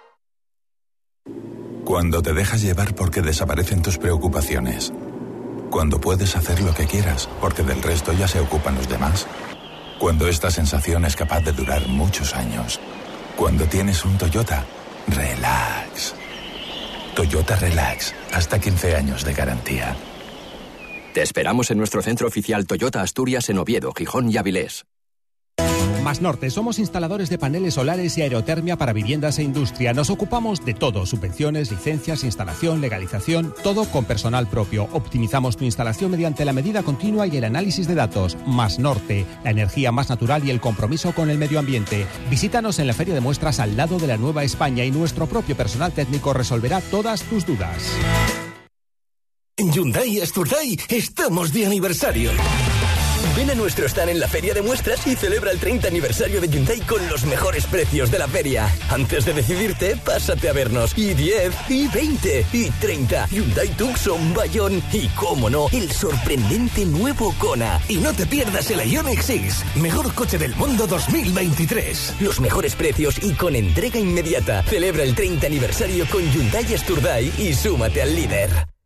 [1.89, 4.93] Cuando te dejas llevar porque desaparecen tus preocupaciones.
[5.71, 9.27] Cuando puedes hacer lo que quieras porque del resto ya se ocupan los demás.
[9.99, 12.79] Cuando esta sensación es capaz de durar muchos años.
[13.39, 14.67] Cuando tienes un Toyota,
[15.07, 16.15] relax.
[17.17, 19.97] Toyota Relax, hasta 15 años de garantía.
[21.15, 24.85] Te esperamos en nuestro centro oficial Toyota Asturias en Oviedo, Gijón y Avilés.
[26.09, 29.93] Más Norte, somos instaladores de paneles solares y aerotermia para viviendas e industria.
[29.93, 34.89] Nos ocupamos de todo, subvenciones, licencias, instalación, legalización, todo con personal propio.
[34.93, 38.39] Optimizamos tu instalación mediante la medida continua y el análisis de datos.
[38.47, 42.07] Más Norte, la energía más natural y el compromiso con el medio ambiente.
[42.31, 45.59] Visítanos en la Feria de Muestras al lado de la Nueva España y nuestro propio
[45.59, 47.93] personal técnico resolverá todas tus dudas.
[49.59, 52.31] En Hyundai Asturday estamos de aniversario.
[53.39, 56.49] Ven a nuestro stand en la feria de muestras y celebra el 30 aniversario de
[56.49, 58.69] Hyundai con los mejores precios de la feria.
[58.91, 60.93] Antes de decidirte, pásate a vernos.
[60.99, 63.29] Y 10, y 20, y 30.
[63.29, 67.81] Hyundai Tucson, Bayón y, cómo no, el sorprendente nuevo Kona.
[67.89, 72.15] Y no te pierdas el Ioniq 6, mejor coche del mundo 2023.
[72.19, 74.65] Los mejores precios y con entrega inmediata.
[74.65, 78.78] Celebra el 30 aniversario con Hyundai Asturday y súmate al líder.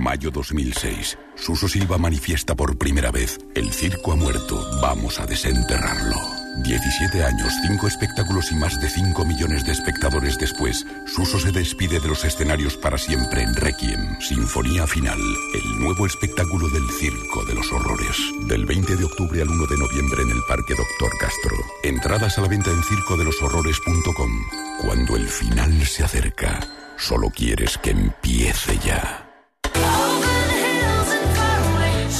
[0.00, 1.18] Mayo 2006.
[1.36, 6.16] Suso Silva manifiesta por primera vez, el circo ha muerto, vamos a desenterrarlo.
[6.64, 12.00] 17 años, 5 espectáculos y más de 5 millones de espectadores después, Suso se despide
[12.00, 15.20] de los escenarios para siempre en Requiem, Sinfonía Final,
[15.54, 18.16] el nuevo espectáculo del Circo de los Horrores.
[18.48, 21.56] Del 20 de octubre al 1 de noviembre en el Parque Doctor Castro.
[21.84, 24.32] Entradas a la venta en circodeloshorrores.com.
[24.80, 26.60] Cuando el final se acerca,
[26.96, 29.29] solo quieres que empiece ya.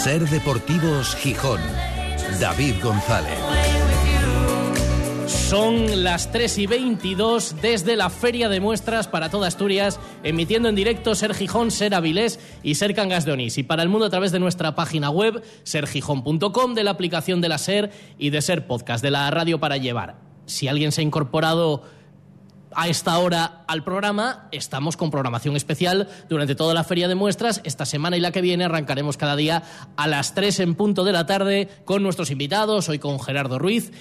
[0.03, 1.61] Ser Deportivos Gijón.
[2.41, 3.39] David González.
[5.27, 10.75] Son las 3 y 22 desde la Feria de Muestras para toda Asturias, emitiendo en
[10.75, 13.59] directo Ser Gijón, Ser Avilés y Ser Cangas de Onís.
[13.59, 17.51] Y para el mundo a través de nuestra página web, sergijón.com, de la aplicación de
[17.51, 20.17] la Ser y de Ser Podcast, de la radio para llevar.
[20.47, 21.83] Si alguien se ha incorporado
[22.75, 24.49] a esta hora al programa.
[24.53, 27.61] Estamos con programación especial durante toda la feria de muestras.
[27.65, 29.63] Esta semana y la que viene arrancaremos cada día
[29.97, 33.93] a las 3 en punto de la tarde con nuestros invitados, hoy con Gerardo Ruiz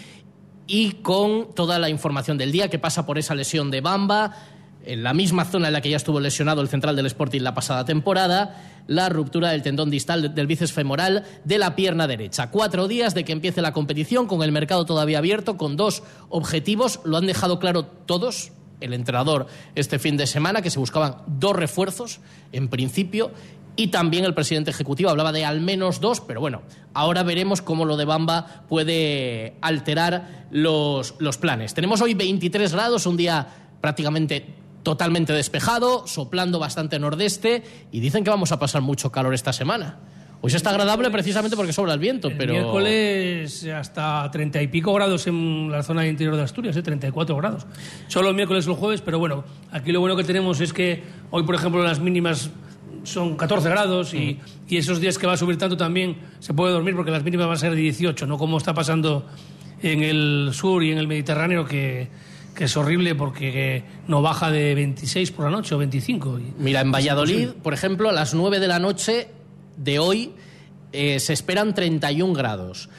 [0.68, 4.36] y con toda la información del día que pasa por esa lesión de Bamba.
[4.86, 7.54] En la misma zona en la que ya estuvo lesionado el central del Sporting la
[7.54, 8.56] pasada temporada,
[8.88, 12.50] la ruptura del tendón distal del bíceps femoral de la pierna derecha.
[12.50, 17.02] Cuatro días de que empiece la competición, con el mercado todavía abierto, con dos objetivos.
[17.04, 21.56] Lo han dejado claro todos, el entrenador este fin de semana, que se buscaban dos
[21.56, 22.20] refuerzos,
[22.52, 23.32] en principio,
[23.76, 26.64] y también el presidente ejecutivo hablaba de al menos dos, pero bueno,
[26.94, 31.74] ahora veremos cómo lo de Bamba puede alterar los, los planes.
[31.74, 33.48] Tenemos hoy 23 grados, un día
[33.80, 39.54] prácticamente totalmente despejado, soplando bastante nordeste, y dicen que vamos a pasar mucho calor esta
[39.54, 40.00] semana.
[40.42, 42.54] Hoy se está agradable precisamente porque sobra el viento, El pero...
[42.54, 46.82] miércoles hasta 30 y pico grados en la zona interior de Asturias, ¿eh?
[46.82, 47.66] 34 grados.
[48.08, 51.04] Solo el miércoles y el jueves, pero bueno, aquí lo bueno que tenemos es que
[51.32, 52.52] hoy, por ejemplo, las mínimas
[53.04, 56.72] son 14 grados y, y esos días que va a subir tanto también se puede
[56.72, 59.26] dormir porque las mínimas van a ser de 18, no como está pasando
[59.82, 62.08] en el sur y en el Mediterráneo que,
[62.56, 66.40] que es horrible porque no baja de 26 por la noche o 25.
[66.40, 69.28] y- Mira, en Valladolid, por ejemplo, a las 9 de la noche
[69.80, 70.34] de hoy
[70.92, 72.90] eh, se esperan 31 grados.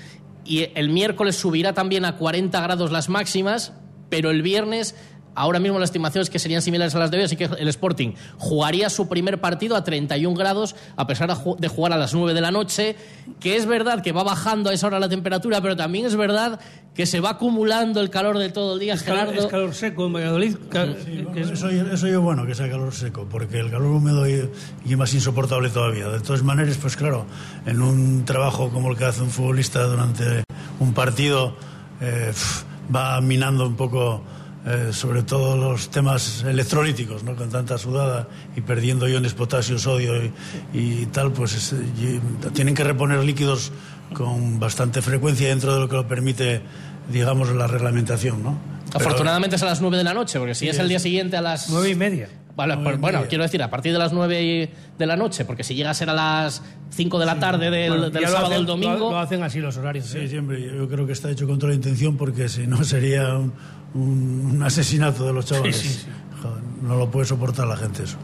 [0.45, 3.73] Y el miércoles subirá también a 40 grados las máximas,
[4.09, 4.97] pero el viernes
[5.35, 8.13] ahora mismo las estimaciones que serían similares a las de hoy, así que el Sporting
[8.39, 12.41] jugaría su primer partido a 31 grados, a pesar de jugar a las 9 de
[12.41, 12.97] la noche,
[13.39, 16.61] que es verdad que va bajando a esa hora la temperatura, pero también es verdad
[16.95, 20.07] que se va acumulando el calor de todo el día, es calor, es calor seco
[20.07, 20.57] en Valladolid.
[21.05, 24.51] Sí, eso, eso es bueno que sea calor seco, porque el calor húmedo y,
[24.85, 26.09] y más insoportable todavía.
[26.09, 27.27] De todas maneras, pues claro,
[27.67, 30.43] en un trabajo como el que hace un futbolista durante
[30.81, 31.55] un partido,
[32.01, 32.33] eh,
[32.95, 34.23] va minando un poco
[34.71, 37.35] eh, sobre todo los temas electrolíticos, ¿no?
[37.35, 40.33] con tanta sudada y perdiendo iones potasio, sodio y,
[40.73, 42.21] y tal, pues es, y
[42.53, 43.73] tienen que reponer líquidos
[44.15, 46.63] con bastante frecuencia dentro de lo que lo permite,
[47.11, 48.43] digamos, la reglamentación.
[48.43, 48.59] ¿no?
[48.95, 51.43] Afortunadamente es a las 9 de la noche, porque si es el día siguiente a
[51.43, 51.69] las...
[51.71, 52.29] Nueve y media.
[52.57, 55.75] Vale, pues, bueno, quiero decir, a partir de las 9 de la noche, porque si
[55.75, 58.99] llega a ser a las 5 de la tarde del, Bueno, del sábado al domingo...
[58.99, 60.07] Lo, lo hacen así los horarios.
[60.07, 60.29] Sí, ¿eh?
[60.29, 60.61] siempre.
[60.77, 63.53] Yo creo que está hecho con toda la intención porque si no sería un,
[63.95, 65.77] un- un asesinato de los chavales.
[65.77, 66.07] Sí, sí, sí.
[66.43, 68.17] Joder, no lo puede soportar la gente eso.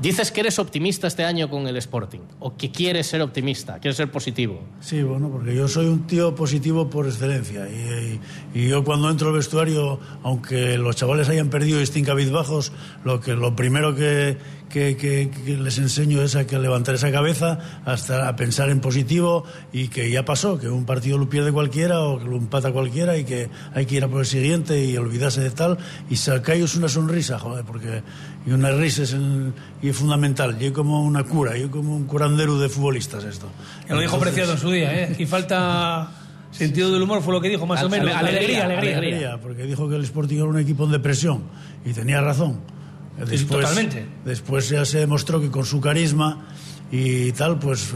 [0.00, 3.96] Dices que eres optimista este año con el Sporting, o que quieres ser optimista, quieres
[3.96, 4.62] ser positivo.
[4.80, 7.68] Sí, bueno, porque yo soy un tío positivo por excelencia.
[7.68, 8.20] Y,
[8.54, 12.70] y- yo cuando entro al vestuario, aunque los chavales hayan perdido y estén cabizbajos,
[13.04, 14.36] lo, que, lo primero que,
[14.68, 18.80] que- que- que les enseño es a que levantar esa cabeza, hasta a pensar en
[18.80, 22.70] positivo y que ya pasó, que un partido lo pierde cualquiera o que lo empata
[22.72, 25.78] cualquiera y que hay que ir a por el siguiente y olvidarse de tal
[26.10, 28.02] y sacaros una sonrisa, joder, porque
[28.46, 29.52] y una risa es, en-
[29.82, 30.58] y es fundamental.
[30.58, 33.46] Yo como una cura, yo como un curandero de futbolistas esto.
[33.88, 35.16] Ya lo dijo Entonces- Preciado en su día, ¿eh?
[35.18, 36.10] Y falta
[36.50, 38.14] sentido del humor, fue lo que dijo, más Ale- o menos.
[38.14, 38.98] ale- alegría, alegría.
[38.98, 39.40] alegría.
[39.42, 41.42] porque dijo que el Sporting era un equipo en depresión
[41.84, 42.60] y tenía razón.
[43.26, 44.06] Después, totalmente.
[44.24, 46.46] Después ya se demostró que con su carisma
[46.92, 47.94] y tal, pues eh,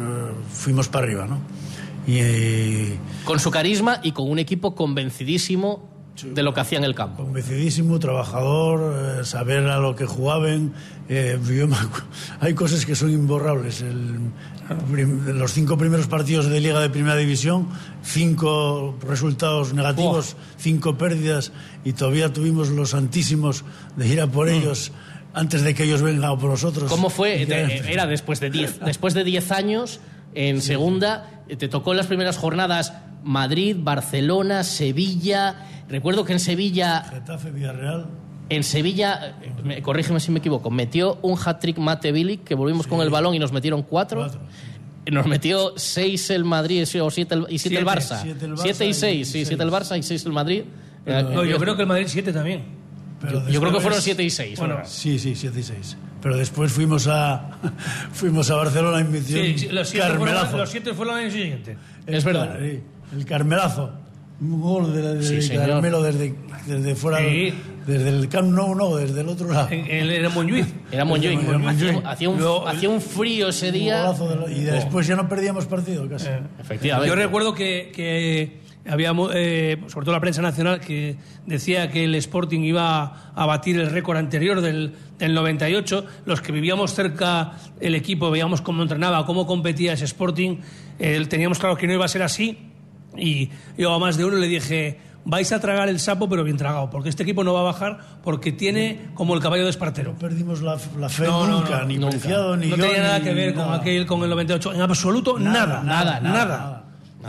[0.52, 1.38] fuimos para arriba, ¿no?
[2.06, 5.88] Y, eh, Con su carisma y con un equipo convencidísimo
[6.22, 7.24] de lo que hacía en el campo.
[7.24, 10.72] convencidísimo, trabajador, eh, saber a lo que jugaban.
[11.08, 11.76] eh, yo me
[12.40, 13.80] hay cosas que son imborrables.
[13.82, 14.18] El-
[15.34, 17.68] los cinco primeros partidos de Liga de Primera División,
[18.02, 21.52] cinco resultados negativos, cinco pérdidas,
[21.84, 23.64] y todavía tuvimos los santísimos
[23.96, 24.92] de ir a por ellos
[25.34, 26.90] antes de que ellos vengan a por nosotros.
[26.90, 27.42] ¿Cómo fue?
[27.42, 30.00] Y Te- Era después de 10 después de 10 años
[30.34, 32.92] en segunda, te tocó en las primeras jornadas
[33.24, 35.56] Madrid, Barcelona, Sevilla.
[35.88, 38.06] Recuerdo que en Sevilla Getafe, Villarreal.
[38.48, 42.86] En Sevilla, eh, me- corrígeme si me equivoco, metió un hat-trick Mate Bilic, que volvimos
[42.86, 44.30] con el balón y nos metieron cuatro.
[45.10, 48.20] Nos metió seis el Madrid sí, o siete el- y siete, el Siete, Barça.
[48.22, 49.48] siete el Barça Siete y y seis, sí, seis.
[49.48, 50.62] siete el Barça y seis el Madrid.
[51.06, 52.62] No, Eh, yo creo que el Madrid 7 también.
[53.22, 54.58] Pero Yo creo que fueron siete y seis.
[54.58, 54.84] Bueno, ¿no?
[54.84, 55.96] Sí, sí, 7 y 6.
[56.20, 57.58] Pero después fuimos a
[58.12, 60.56] fuimos a Barcelona y metió Sí, sí, los, siete fueron, Carmelazo.
[60.58, 61.76] los siete fueron el año siguiente.
[62.06, 62.58] Es verdad.
[62.60, 62.80] Sí,
[63.16, 63.92] el Carmelazo.
[64.40, 65.54] Un gol de, de Sí.
[65.54, 66.34] Carmelo desde,
[66.66, 67.54] desde fuera, Sí.
[67.86, 69.68] desde el Camp Nou, no, desde el otro lado.
[69.70, 70.66] En- en- Era Montjuic.
[70.90, 71.38] Era Montjuic.
[72.04, 74.12] Hacía, un, Luego- hacía un frío ese día.
[74.12, 76.26] de lo- y después ya no perdíamos partido casi.
[76.60, 77.08] Efectivamente.
[77.08, 81.16] Yo recuerdo que, que había, eh, sobre todo la prensa nacional, que
[81.46, 86.04] decía que el Sporting iba a batir el récord anterior del, del 98.
[86.24, 90.58] Los que vivíamos cerca el equipo, veíamos cómo entrenaba, cómo competía ese Sporting,
[90.98, 92.58] eh, teníamos claro que no iba a ser así.
[93.16, 96.56] Y yo a más de uno le dije, vais a tragar el sapo, pero bien
[96.56, 100.12] tragado, porque este equipo no va a bajar porque tiene como el caballo de Espartero.
[100.12, 102.10] No perdimos la, la fe No, nunca, no, ni nunca.
[102.10, 104.80] Preciado, ni no yo, tenía nada ni que ver con aquel con el 98 en
[104.80, 106.81] absoluto nada Nada, nada nada, nada,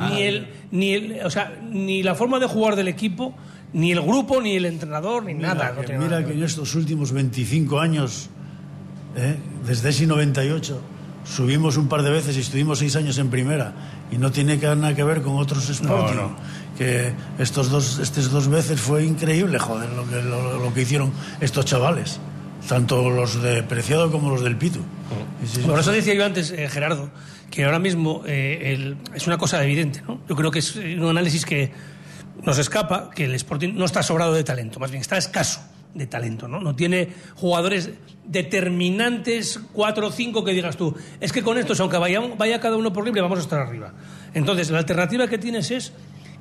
[0.10, 3.34] ni el ni el o sea ni la forma de jugar del equipo
[3.74, 6.76] ni el grupo ni el entrenador ni Mira, nada no mira nada que en estos
[6.76, 8.30] últimos 25 años,
[9.16, 9.36] ¿eh?
[9.66, 10.80] desde ese 98,
[11.26, 13.74] subimos un par de veces y estuvimos seis años en primera.
[14.12, 16.36] Y no tiene nada que ver con otros Sporting.
[16.78, 21.12] Que estos dos, estos dos veces fue increíble, joder, lo que, lo, lo que hicieron
[21.40, 22.20] estos chavales.
[22.68, 24.80] Tanto los de Preciado como los del Pitu.
[25.46, 27.10] Sí, sí, por eso decía yo antes eh, Gerardo
[27.52, 30.98] que ahora mismo eh, el- es una cosa evidente no yo creo que es eh,
[31.00, 31.72] un análisis que
[32.44, 35.62] nos escapa que el Sporting no está sobrado de talento más bien está escaso
[35.94, 37.92] de talento no no tiene jugadores
[38.26, 42.78] determinantes cuatro o cinco que digas tú es que con estos aunque vaya, vaya cada
[42.78, 43.94] uno por libre vamos a estar arriba
[44.34, 45.92] entonces la alternativa que tienes es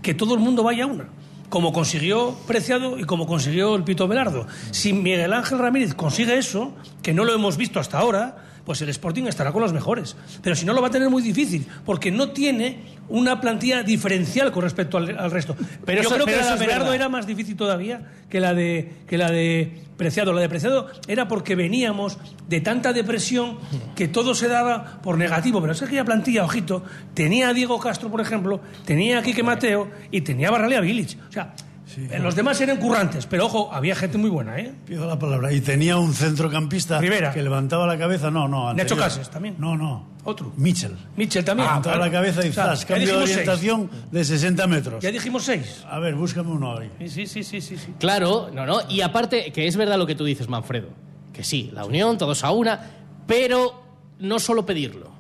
[0.01, 1.09] que todo el mundo vaya a una
[1.53, 4.47] como consiguió Preciado y como consiguió el Pito Velardo.
[4.71, 8.89] Si Miguel Ángel Ramírez consigue eso, que no lo hemos visto hasta ahora, pues el
[8.91, 10.17] Sporting estará con los mejores.
[10.43, 14.53] Pero si no, lo va a tener muy difícil, porque no tiene una plantilla diferencial
[14.53, 15.57] con respecto al, al resto.
[15.85, 16.95] Pero yo eso- creo pero que la de verdad.
[16.95, 20.33] era más difícil todavía que la de que la de Preciado.
[20.33, 23.59] La de Preciado era porque veníamos de tanta depresión
[23.95, 25.61] que todo se daba por negativo.
[25.61, 26.83] Pero es que aquella plantilla, ojito,
[27.15, 31.19] tenía a Diego Castro, por ejemplo, tenía a Quique Mateo y tenía a Barralea Village.
[31.29, 31.55] O sea,
[31.97, 34.73] En los demás eran currantes, pero ojo, había gente muy buena, ¿eh?
[34.87, 35.53] Pido la palabra.
[35.53, 37.33] Y tenía un centrocampista Rivera.
[37.33, 38.31] que levantaba la cabeza.
[38.31, 38.67] No, no.
[38.73, 38.99] Nacho anterior.
[39.01, 39.57] Cases también.
[39.59, 40.07] No, no.
[40.25, 40.53] Otro.
[40.57, 40.97] Mitchell.
[41.17, 41.69] Mitchell también.
[41.69, 42.11] Levantaba claro.
[42.13, 43.37] la cabeza y O sea, zas, ya cambio de seis.
[43.39, 45.03] orientación de 60 metros.
[45.03, 45.85] Ya dijimos seis.
[45.91, 46.91] A ver, búscame uno ahí.
[47.09, 47.95] Sí, sí, sí, sí, sí.
[47.99, 48.81] Claro, no, no.
[48.89, 50.89] Y aparte, que es verdad lo que tú dices, Manfredo.
[51.33, 52.81] Que sí, la unión, todos a una,
[53.27, 53.83] pero
[54.21, 55.12] no solo pedirlo.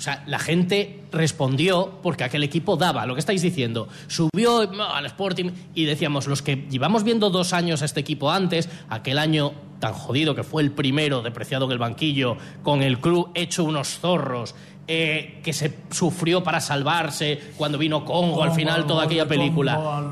[0.00, 3.86] O sea, la gente respondió porque aquel equipo daba, lo que estáis diciendo.
[4.06, 8.30] Subió no, al Sporting y decíamos, los que llevamos viendo dos años a este equipo
[8.30, 12.98] antes, aquel año tan jodido que fue el primero, depreciado en el banquillo, con el
[12.98, 14.54] club hecho unos zorros,
[14.88, 20.02] eh, que se sufrió para salvarse cuando vino Congo al final, toda aquella película.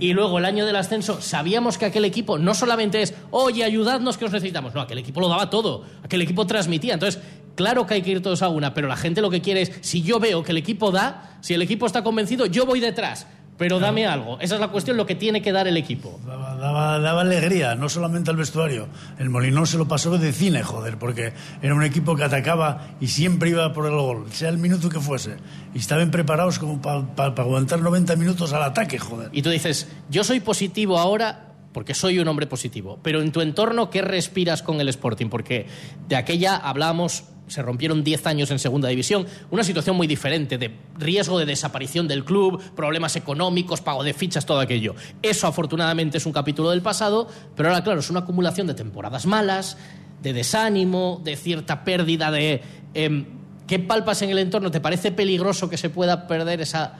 [0.00, 4.16] Y luego el año del ascenso, sabíamos que aquel equipo no solamente es, oye, ayudadnos
[4.16, 4.74] que os necesitamos.
[4.74, 5.84] No, aquel equipo lo daba todo.
[6.02, 6.94] Aquel equipo transmitía.
[6.94, 7.22] Entonces,
[7.54, 9.72] claro que hay que ir todos a una, pero la gente lo que quiere es,
[9.80, 13.26] si yo veo que el equipo da, si el equipo está convencido, yo voy detrás.
[13.56, 14.40] Pero dame algo.
[14.40, 16.18] Esa es la cuestión, lo que tiene que dar el equipo.
[16.26, 18.88] Daba, daba- daba alegría, no solamente al vestuario.
[19.16, 23.06] El Molinón se lo pasó de cine, joder, porque era un equipo que atacaba y
[23.06, 25.36] siempre iba por el gol, sea el minuto que fuese.
[25.72, 27.04] Y estaban preparados como para
[27.36, 29.28] aguantar 90 minutos al ataque, joder.
[29.32, 33.40] Y tú dices, yo soy positivo ahora porque soy un hombre positivo, pero en tu
[33.40, 35.26] entorno, ¿qué respiras con el Sporting?
[35.28, 35.68] Porque
[36.08, 40.74] de aquella hablamos, se rompieron 10 años en segunda división, una situación muy diferente, de
[40.98, 44.94] riesgo de desaparición del club, problemas económicos, pago de fichas, todo aquello.
[45.22, 49.26] Eso afortunadamente es un capítulo del pasado, pero ahora claro, es una acumulación de temporadas
[49.26, 49.76] malas,
[50.22, 52.62] de desánimo, de cierta pérdida de...
[52.94, 53.26] em,
[53.66, 54.70] ¿Qué palpas en el entorno?
[54.70, 56.92] ¿Te parece peligroso que se pueda perder esa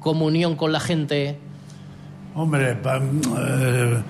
[0.00, 1.38] comunión con la gente?
[2.34, 4.02] Hombre, eh,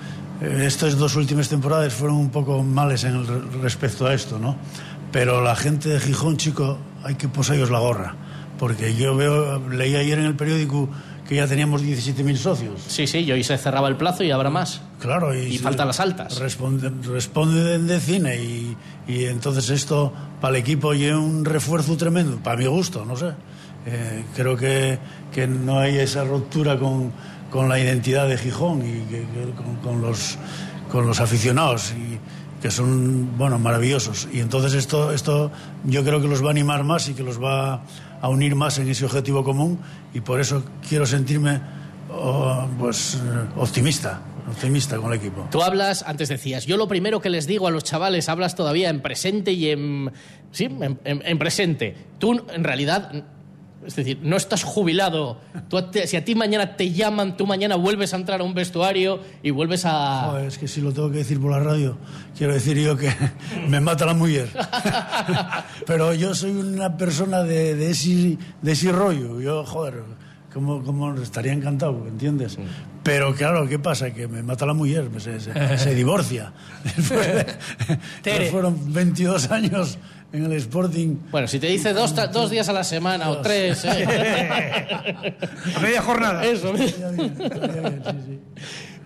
[0.65, 4.55] estas dos últimas temporadas fueron un poco males en el re- respecto a esto, ¿no?
[5.11, 8.15] Pero la gente de Gijón, chico, hay que posarlos la gorra.
[8.57, 10.89] Porque yo veo, leí ayer en el periódico
[11.27, 12.81] que ya teníamos 17.000 socios.
[12.87, 14.81] Sí, sí, y hoy se cerraba el plazo y habrá más.
[14.99, 16.37] Claro, y, Y faltan las altas.
[16.39, 18.75] Responden, responden de cine y,
[19.07, 23.27] y entonces esto para el equipo es un refuerzo tremendo, para mi gusto, no sé.
[23.85, 24.99] Eh, creo que,
[25.31, 27.11] que no hay esa ruptura con,
[27.49, 30.37] con la identidad de Gijón y que- que con, con los,
[30.91, 32.19] con los aficionados y
[32.61, 34.27] que son bueno maravillosos.
[34.33, 35.51] Y entonces esto esto
[35.85, 37.81] yo creo que los va a animar más y que los va
[38.21, 39.79] a unir más en ese objetivo común.
[40.13, 41.61] Y por eso quiero sentirme
[42.11, 43.19] oh, pues eh,
[43.57, 45.47] optimista optimista con el equipo.
[45.51, 48.89] Tú hablas, antes decías, yo lo primero que les digo a los chavales, hablas todavía
[48.89, 50.11] en presente y en...
[50.51, 51.95] Sí, en, en- en presente.
[52.17, 53.25] Tú, en realidad,
[53.85, 55.39] es decir, no estás jubilado.
[55.69, 58.53] Tú te- si a ti mañana te llaman, tú mañana vuelves a entrar a un
[58.53, 60.27] vestuario y vuelves a...
[60.31, 61.97] Joder, es que si lo tengo que decir por la radio,
[62.37, 63.09] quiero decir yo que
[63.69, 64.49] me mata la mujer.
[65.85, 69.39] Pero yo soy una persona de, de, ese, de ese rollo.
[69.41, 70.03] Yo, joder,
[70.53, 72.57] como, como estaría encantado, ¿entiendes?
[73.03, 74.11] Pero claro, ¿qué pasa?
[74.13, 76.51] Que me mata la mujer, se, se- se divorcia.
[76.83, 77.45] Después de-
[78.21, 78.51] Tere.
[78.51, 79.97] fueron 22 años
[80.31, 81.15] en el Sporting.
[81.31, 83.83] Bueno, si te dice dos, ta- dos días a la semana o tres...
[83.85, 84.05] ¿eh?
[85.75, 86.45] A media jornada.
[86.45, 86.73] Eso.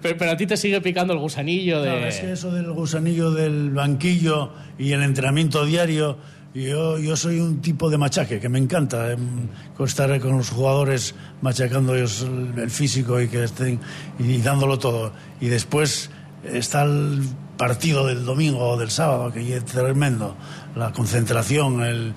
[0.02, 1.90] Pero, pero a ti te sigue picando el gusanillo de...
[1.90, 6.18] Claro, es que eso del gusanillo del banquillo y el entrenamiento diario,
[6.54, 9.48] yo, yo soy un tipo de machaque que me encanta em,
[9.80, 13.80] estar con los jugadores machacando ellos el, el físico y que estén
[14.20, 15.14] y, dándolo todo.
[15.40, 16.10] Y después
[16.44, 17.22] está el
[17.56, 20.36] partido del domingo o del sábado, que es tremendo.
[20.76, 22.14] La concentración, el,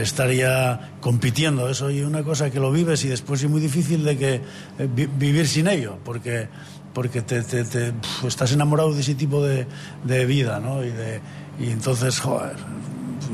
[0.00, 4.04] estar ya compitiendo, eso es una cosa que lo vives y después es muy difícil
[4.04, 6.48] de que eh, vi- vivir sin ello, porque
[6.92, 7.92] porque te, te- te-
[8.26, 9.66] estás enamorado de ese tipo de,
[10.04, 10.84] de vida, ¿no?
[10.84, 11.20] Y, de,
[11.58, 12.54] y entonces, joder,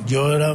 [0.06, 0.54] yo era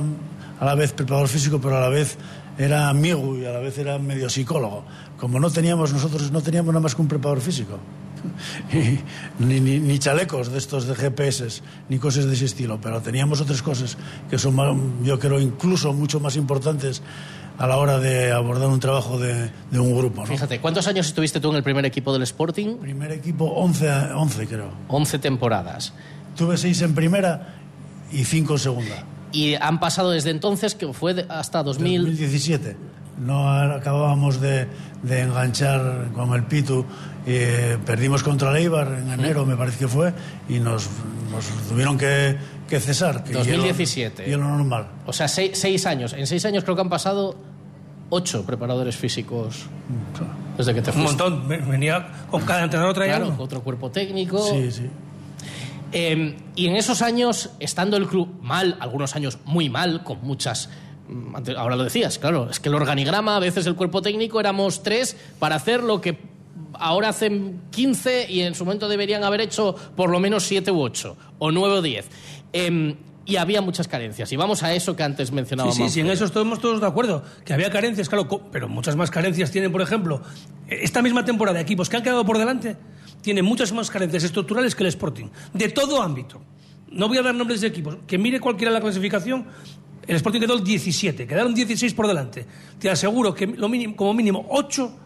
[0.59, 2.17] a la vez preparador físico, pero a la vez
[2.57, 4.85] era amigo y a la vez era medio psicólogo.
[5.19, 7.77] Como no teníamos, nosotros no teníamos nada más que un preparador físico.
[9.39, 13.41] Ni, ni- ni chalecos de estos de GPS, ni cosas de ese estilo, pero teníamos
[13.41, 13.97] otras cosas
[14.29, 17.01] que son, más- yo creo, incluso mucho más importantes
[17.57, 20.21] a la hora de abordar un trabajo de, de un grupo.
[20.21, 20.27] ¿no?
[20.27, 22.77] Fíjate, ¿cuántos años estuviste tú en el primer equipo del Sporting?
[22.77, 24.69] Primer equipo, 11, a- 11 creo.
[24.89, 25.93] 11 temporadas.
[26.35, 27.55] Tuve seis en primera
[28.11, 29.05] y cinco en segunda.
[29.31, 32.01] Y han pasado desde entonces, que fue hasta 2000...
[32.01, 32.75] 2017.
[33.19, 34.67] No acabábamos de,
[35.03, 36.85] de enganchar con el Pitu.
[37.25, 40.13] Eh, perdimos contra el Eibar en enero, me parece que fue,
[40.49, 40.87] y nos,
[41.31, 43.23] nos tuvieron que, que cesar.
[43.23, 44.27] Que 2017.
[44.27, 44.87] Y lo normal.
[45.05, 46.13] O sea, seis, seis años.
[46.13, 47.35] En seis años creo que han pasado
[48.09, 49.65] ocho preparadores físicos
[50.57, 51.23] desde que te Un fuiste.
[51.23, 51.47] montón.
[51.47, 54.45] Ve- Venía con cada entrenador traía Claro, otro cuerpo técnico.
[54.47, 54.89] Sí, sí.
[55.91, 60.69] Eh, y en esos años, estando el club mal, algunos años muy mal, con muchas...
[61.07, 64.83] mm, Ahora lo decías, claro, es que el organigrama, a veces el cuerpo técnico éramos
[64.83, 66.17] tres para hacer lo que
[66.79, 70.81] ahora hacen 15 y en su momento deberían haber hecho por lo menos 7 u
[70.81, 72.09] 8, o 9 o 10.
[72.53, 72.95] Em,
[73.25, 74.31] y había muchas carencias.
[74.31, 75.75] Y vamos a eso que antes mencionábamos.
[75.75, 77.23] Sí, sí, sí, en eso estamos todos de acuerdo.
[77.43, 80.21] Que había carencias, claro, pero muchas más carencias tienen, por ejemplo,
[80.67, 82.77] esta misma temporada, equipos que han quedado por delante,
[83.21, 86.41] tienen muchas más carencias estructurales que el Sporting, de todo ámbito.
[86.91, 89.47] No voy a dar nombres de equipos, que mire cualquiera la clasificación.
[90.07, 92.45] El Sporting quedó el 17, quedaron 16 por delante.
[92.79, 95.04] Te aseguro que lo mínimo, como mínimo 8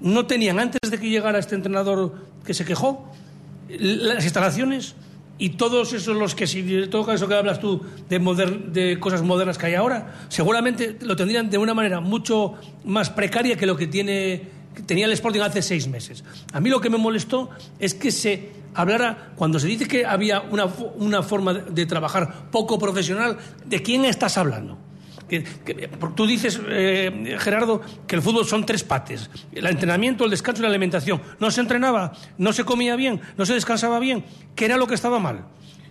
[0.00, 3.08] no tenían, antes de que llegara este entrenador que se quejó,
[3.68, 4.94] las instalaciones
[5.38, 9.58] y todos esos los que si todo eso que hablas tú de, de cosas modernas
[9.58, 13.86] que hay ahora, seguramente lo tendrían de una manera mucho más precaria que lo que
[13.86, 16.22] tiene que tenía el Sporting hace seis meses.
[16.52, 20.42] A mí lo que me molestó es que se hablara, cuando se dice que había
[20.42, 24.78] una, una forma de trabajar poco profesional, ¿de quién estás hablando?
[25.30, 29.30] Que- que- tú dices, eh, Gerardo, que el fútbol son tres pates.
[29.52, 31.22] El entrenamiento, el descanso y la alimentación.
[31.38, 34.24] No se entrenaba, no se comía bien, no se descansaba bien.
[34.56, 35.46] ¿Qué era lo que estaba mal?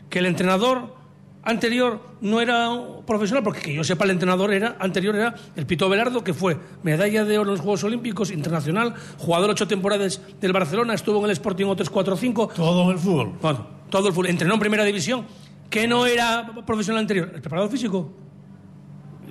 [0.09, 0.95] Que el entrenador
[1.41, 2.69] anterior no era
[3.07, 6.57] profesional, porque que yo sepa el entrenador era anterior era el Pito Velardo, que fue
[6.83, 11.25] medalla de oro en los Juegos Olímpicos, internacional, jugador ocho temporadas del Barcelona, estuvo en
[11.25, 12.49] el Sporting otros cuatro o cinco.
[12.53, 13.33] Todo en el fútbol.
[13.41, 14.27] Bueno, todo el fútbol.
[14.27, 15.25] Entrenó en primera división.
[15.69, 17.31] ¿Qué no era profesional anterior?
[17.33, 18.11] El preparador físico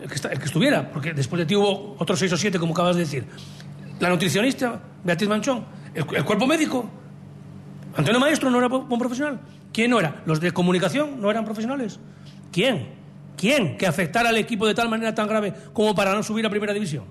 [0.03, 2.59] el que, está- el que estuviera, porque después de ti hubo otros seis o siete,
[2.59, 3.25] como acabas de decir.
[4.01, 6.89] La nutricionista, Beatriz Manchón, el, el cuerpo médico,
[7.97, 9.41] Antonio Maestro no era buen profesional.
[9.73, 10.23] ¿Quién no era?
[10.27, 11.99] ¿Los de comunicación no eran profesionales?
[12.53, 12.89] ¿Quién?
[13.37, 13.77] ¿Quién?
[13.77, 16.73] Que afectara al equipo de tal manera tan grave como para no subir a primera
[16.73, 17.05] división.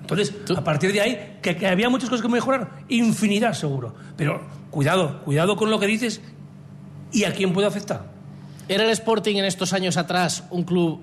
[0.00, 3.94] Entonces, a partir de ahí, que, que había muchas cosas que mejorar, infinidad seguro.
[4.16, 6.20] Pero cuidado, cuidado con lo que dices
[7.12, 8.10] y a quién puede afectar.
[8.68, 11.00] ¿Era el Sporting en estos años atrás un club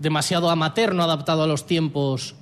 [0.00, 2.34] demasiado amateur, no adaptado a los tiempos?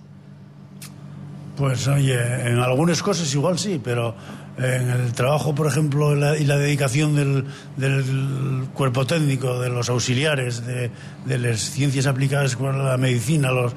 [1.57, 4.15] Pues oye, en algunas cosas igual sí, pero
[4.59, 7.45] en el trabajo, por ejemplo, la- y la dedicación del,
[7.77, 10.91] del cuerpo técnico, de los auxiliares, de,
[11.27, 13.77] de las ciencias aplicadas con la medicina, los, eh,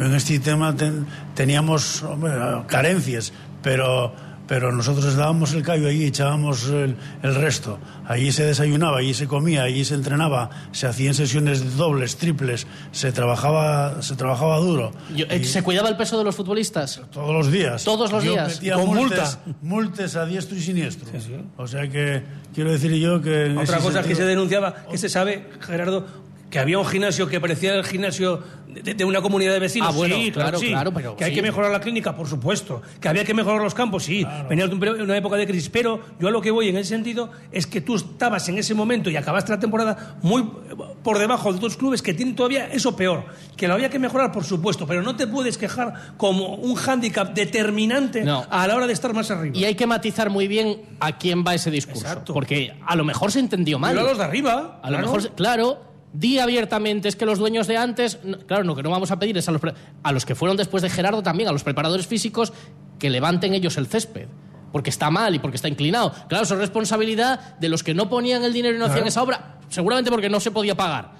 [0.00, 2.32] en este tema ten- teníamos hombre,
[2.66, 4.12] carencias, pero
[4.52, 7.78] pero nosotros dábamos el callo allí, echábamos el, el resto.
[8.06, 13.12] Allí se desayunaba, allí se comía, allí se entrenaba, se hacían sesiones dobles, triples, se
[13.12, 14.92] trabajaba, se trabajaba duro.
[15.16, 17.00] Yo- eh, ¿Se cuidaba el peso de los futbolistas?
[17.10, 17.82] Todos los días.
[17.82, 18.56] Todos los Yo días.
[18.56, 21.08] metía Con multas, multas a diestro y siniestro.
[21.56, 22.22] O sea que
[22.54, 23.56] quiero decir yo que.
[23.58, 26.06] Otra cosa que se denunciaba, que se sabe, Gerardo,
[26.52, 29.88] que había un gimnasio que parecía el gimnasio de, de una comunidad de vecinos.
[29.90, 30.68] Ah, bueno, sí, claro, sí.
[30.68, 31.36] claro, pero que hay sí.
[31.36, 32.82] que mejorar la clínica, por supuesto.
[33.00, 34.26] Que había que mejorar los campos, sí.
[34.50, 35.70] Venía de una época de crisis.
[35.70, 38.74] Pero yo a lo que voy en ese sentido es que tú estabas en ese
[38.74, 40.46] momento y acabaste la temporada muy
[41.02, 43.24] por debajo de otros clubes que tienen todavía eso peor.
[43.56, 47.32] Que lo había que mejorar, por supuesto, pero no te puedes quejar como un hándicap
[47.32, 48.44] determinante No.
[48.50, 49.56] a la hora de estar más arriba.
[49.56, 52.22] Y hay que matizar muy bien a quién va ese discurso.
[52.26, 53.94] Porque a lo mejor se entendió mal.
[53.94, 55.12] Pero a los de arriba, A lo claro.
[55.14, 59.10] mejor, claro, di abiertamente es que los dueños de antes, claro, lo que no vamos
[59.10, 59.62] a pedir es a los,
[60.02, 62.52] a los que fueron después de Gerardo también, a los preparadores físicos,
[62.98, 64.28] que levanten ellos el césped.
[64.72, 66.14] Porque está mal y porque está inclinado.
[66.28, 69.08] Claro, eso es responsabilidad de los que no ponían el dinero y no hacían Claro.
[69.08, 71.12] esa obra, seguramente porque no se podía pagar.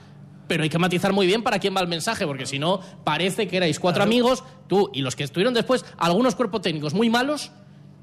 [0.49, 3.49] Pero hay que matizar muy bien para quién va el mensaje, porque si no, parece
[3.49, 7.53] que erais cuatro amigos, tú y los que estuvieron después, algunos cuerpos técnicos muy malos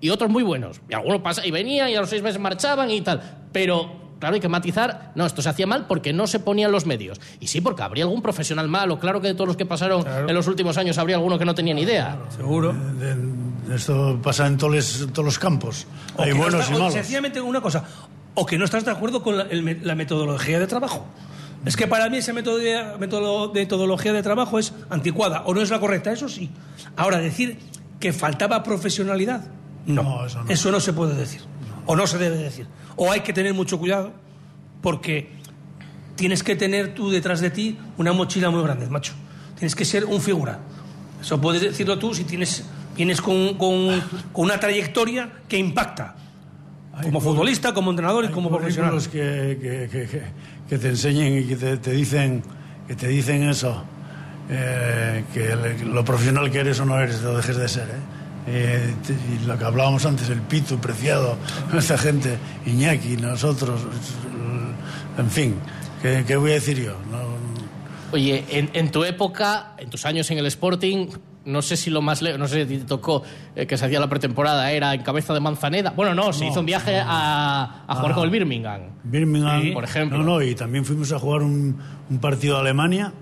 [0.01, 0.81] y otros muy buenos.
[0.87, 3.47] Y algunos pasa y venían y a los seis meses marchaban y tal.
[3.51, 5.11] Pero, claro, hay que matizar.
[5.15, 7.19] No, esto se hacía mal porque no se ponían los medios.
[7.39, 8.99] Y sí, porque habría algún profesional malo.
[8.99, 11.55] Claro que de todos los que pasaron en los últimos años habría alguno que no
[11.55, 12.17] tenía ni idea.
[12.35, 12.75] Seguro.
[13.73, 15.85] Esto pasa en todos los, en todos los campos.
[16.15, 16.93] O Hay que no buenos está- y o malos.
[16.93, 17.83] Sencillamente una cosa,
[18.33, 21.05] o que no estás de acuerdo con la, el me- la metodología de trabajo.
[21.65, 25.69] Es que para mí esa metodología, metodolo- metodología de trabajo es anticuada o no es
[25.69, 26.49] la correcta, eso sí.
[26.95, 27.59] Ahora, decir
[27.99, 29.41] que faltaba profesionalidad,
[29.85, 30.79] no, eso, no.
[30.79, 31.41] se puede decir,
[31.89, 32.67] o no se debe decir.
[32.95, 34.11] O hay que tener mucho cuidado,
[34.81, 35.29] porque
[36.15, 39.13] tienes que tener tú detrás de ti una mochila muy grande, macho.
[39.57, 40.59] Tienes que ser un figura.
[41.19, 42.63] Eso puedes decirlo tú si tienes,
[42.95, 43.99] vienes con, con-
[44.31, 46.15] con una trayectoria que impacta.
[47.01, 48.91] Como futbolista, como entrenador y como profesional.
[49.11, 50.23] que, que, que- que-
[50.69, 52.43] que te enseñen y que te, te dicen
[52.87, 53.83] que te dicen eso
[54.49, 58.18] eh, que le- lo profesional que eres o no eres lo dejes de ser ¿eh?
[58.51, 58.95] Eh,
[59.43, 61.37] y lo que hablábamos antes el Pito Preciado
[61.77, 63.81] esta gente Iñaki nosotros
[65.19, 65.55] en fin
[66.01, 66.93] ¿qué, qué voy a decir yo?
[67.11, 67.37] No-
[68.11, 71.09] Oye, en, en tu época, en tus años en el Sporting,
[71.45, 73.21] no sé si lo más lejos, no sé si te tocó
[73.55, 75.91] eh, que se hacía la pretemporada, era en cabeza de Manzaneda.
[75.95, 78.15] Bueno, no, se No, hizo un viaje a, a jugar Ah.
[78.15, 78.81] con el Birmingham.
[79.03, 80.17] Birmingham Sí, por ejemplo.
[80.17, 81.77] no, no, y también fuimos a jugar un,
[82.09, 83.13] un partido a Alemania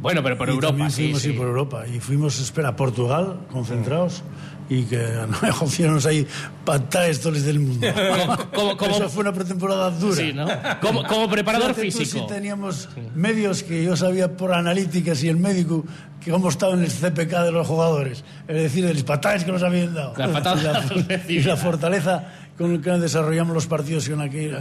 [0.00, 1.32] Bueno, pero por Y Europa, sí, fuimos, sí.
[1.32, 1.84] por Europa.
[1.86, 4.22] Y fuimos, espera, Portugal, concentrados.
[4.68, 4.98] y que
[5.42, 6.26] negociaron ahí
[6.64, 7.86] pantallas todos del mundo.
[8.54, 10.16] Como- como- Eso fue una pretemporada dura.
[10.16, 10.46] Sí, ¿no?
[10.80, 12.26] Como, como preparador Fíjate tú físico.
[12.28, 15.84] si teníamos medios que yo sabía por analíticas y el médico
[16.20, 18.24] que cómo estaba en el CPK de los jugadores.
[18.48, 20.14] Es decir, de las patadas que nos habían dado.
[20.16, 22.24] Las patadas y, la, y la fortaleza
[22.56, 24.54] con la que desarrollamos los partidos con aquel-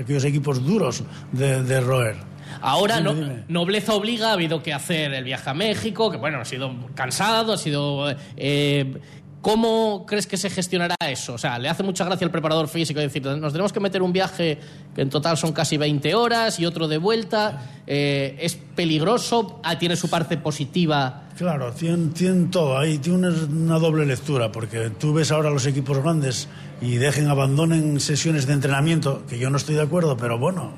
[0.00, 2.16] aquellos equipos duros de, de roer.
[2.60, 3.44] Ahora Dime, no- dime.
[3.48, 7.52] nobleza obliga, ha habido que hacer el viaje a México, que bueno, ha sido cansado,
[7.52, 8.06] ha sido...
[8.36, 8.98] eh,
[9.42, 11.34] ¿Cómo crees que se gestionará eso?
[11.34, 14.12] O sea, le hace mucha gracia al preparador físico decir, nos tenemos que meter un
[14.12, 14.58] viaje
[14.92, 17.62] que en total son casi 20 horas y otro de vuelta.
[17.86, 19.60] eh, ¿Es peligroso?
[19.62, 21.28] Ah, ¿Tiene su parte positiva?
[21.38, 22.76] Claro, tienen todo.
[22.76, 26.48] Ahí tiene una, una doble lectura, porque tú ves ahora los equipos grandes
[26.80, 30.72] y dejen, abandonen sesiones de entrenamiento, que yo no estoy de acuerdo, pero bueno,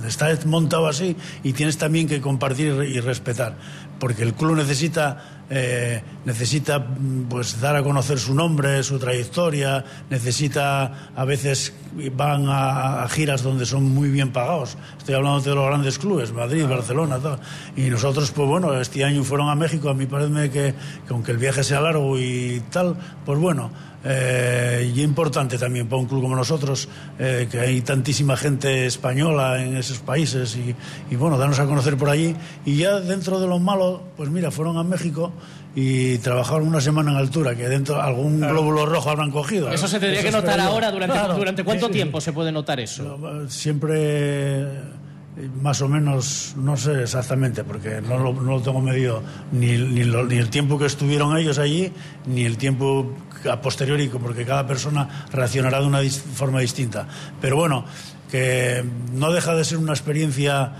[0.00, 3.56] mm, está montado así y tienes también que compartir y re- y respetar,
[3.98, 6.82] porque el club necesita eh, necesita
[7.28, 11.74] pues dar a conocer su nombre, su trayectoria, necesita a veces
[12.16, 14.78] van a, a giras donde son muy bien pagados.
[14.96, 17.38] Estoy hablando de los grandes clubes, Madrid, Barcelona, tal.
[17.76, 19.90] y nosotros pues bueno este año fueron a México.
[19.90, 20.74] A mí parece que,
[21.06, 22.96] que aunque el viaje sea largo y tal,
[23.26, 23.70] pues bueno.
[24.04, 26.88] eh, y importante también para un club como nosotros,
[27.18, 30.74] eh, que hay tantísima gente española en esos países y,
[31.10, 32.34] y bueno, darnos a conocer por allí.
[32.64, 35.32] Y ya dentro de lo malo, pues mira, fueron a México
[35.74, 39.70] y trabajaron una semana en altura, que dentro algún glóbulo rojo habrán cogido.
[39.72, 40.90] Eso se tendría Eso que notar ahora.
[40.90, 41.34] ¿Durante, Claro.
[41.36, 41.96] ¿durante cuánto Sí, sí.
[41.98, 43.18] tiempo se puede notar eso?
[43.48, 49.22] Siempre eh, más o menos, no sé exactamente, porque no lo, no lo tengo medido,
[49.52, 51.90] ni, ni, lo- ni el tiempo que estuvieron ellos allí,
[52.26, 53.10] ni el tiempo
[53.50, 57.08] a posteriori, porque cada persona reaccionará de una dis- forma distinta.
[57.40, 57.86] Pero bueno,
[58.30, 60.72] que no deja de ser una experiencia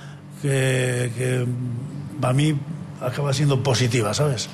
[0.42, 1.46] que, que
[2.26, 2.54] a mí
[3.04, 4.48] acaba siendo positiva, ¿sabes?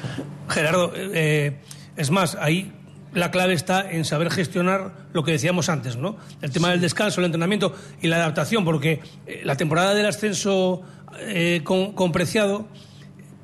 [0.49, 1.59] Gerardo, eh,
[1.97, 2.73] es más, ahí
[3.13, 6.17] la clave está en saber gestionar lo que decíamos antes, ¿no?
[6.43, 10.83] El tema del descanso, el entrenamiento y la adaptación, porque eh, la temporada del ascenso
[11.21, 12.67] eh, con, con Preciado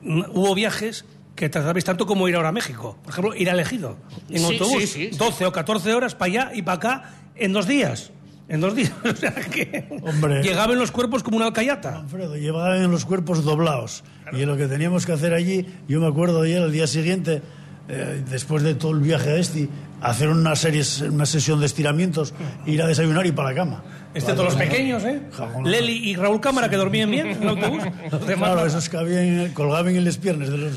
[0.02, 2.96] mm, hubo viajes que tratabais tanto como ir ahora a México.
[3.02, 3.96] Por ejemplo, ir a Elegido
[4.28, 5.16] en Sí, autobús, sí, sí, sí.
[5.18, 8.12] 12 o 14 horas para allá y para acá en dos días.
[8.48, 8.92] En dos días.
[9.04, 10.42] O sea que Hombre.
[10.42, 11.98] llegaban los cuerpos como una alcayata.
[11.98, 14.04] Alfredo, llevaban los cuerpos doblados.
[14.32, 17.42] Y lo que teníamos que hacer allí, yo me acuerdo ayer, al día siguiente,
[17.88, 19.68] eh, después de todo el viaje a este,
[20.00, 22.34] hacer una, serie, una sesión de estiramientos,
[22.66, 23.84] ir a desayunar y para la cama.
[24.14, 25.22] Excepto los pequeños, ¿eh?
[25.32, 25.70] Jajón.
[25.70, 27.82] Leli y Raúl Cámara, que dormían bien en el autobús.
[28.36, 30.72] Claro, esos que habían, colgaban en las piernas de los,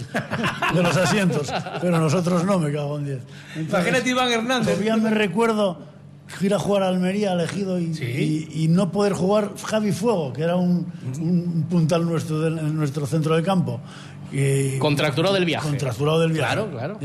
[0.73, 3.19] de los asientos, pero nosotros no, me cago en diez.
[3.55, 4.73] Imagínate Iván Hernández.
[4.73, 5.96] Todavía me recuerdo
[6.41, 7.91] ir a jugar a Almería, elegido, y,
[8.53, 10.85] y- y no poder jugar Javi Fuego, que era un,
[11.19, 13.79] un puntal nuestro en nuestro centro de campo.
[14.31, 15.67] Y- Contracturado del viaje.
[15.67, 16.53] Contracturado del viaje.
[16.53, 16.97] Claro, claro.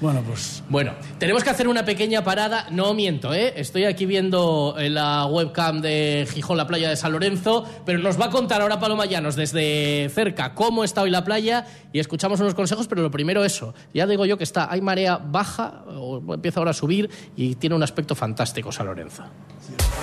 [0.00, 2.66] Bueno, pues Bueno, tenemos que hacer una pequeña parada.
[2.70, 3.54] No miento, ¿eh?
[3.56, 8.20] Estoy aquí viendo en la webcam de Gijón la playa de San Lorenzo, pero nos
[8.20, 12.40] va a contar ahora Paloma Llanos desde cerca cómo está hoy la playa y escuchamos
[12.40, 13.74] unos consejos, pero lo primero eso.
[13.94, 17.74] Ya digo yo que está, hay marea baja, o empieza ahora a subir y tiene
[17.74, 19.24] un aspecto fantástico San Lorenzo.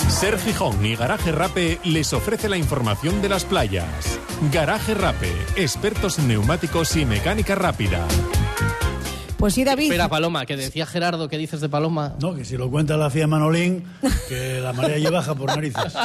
[0.08, 4.20] Ser Gijón y Garaje Rape les ofrece la información de las playas.
[4.52, 8.08] Garaje Rape, expertos en neumáticos y mecánica rápida.
[9.44, 9.84] Pues sí, David.
[9.88, 12.14] Espera, Paloma, que decía Gerardo, ¿qué dices de Paloma?
[12.22, 13.84] no, que si lo cuenta la FIA Manolín,
[14.30, 15.94] que la marea ya baja por narices.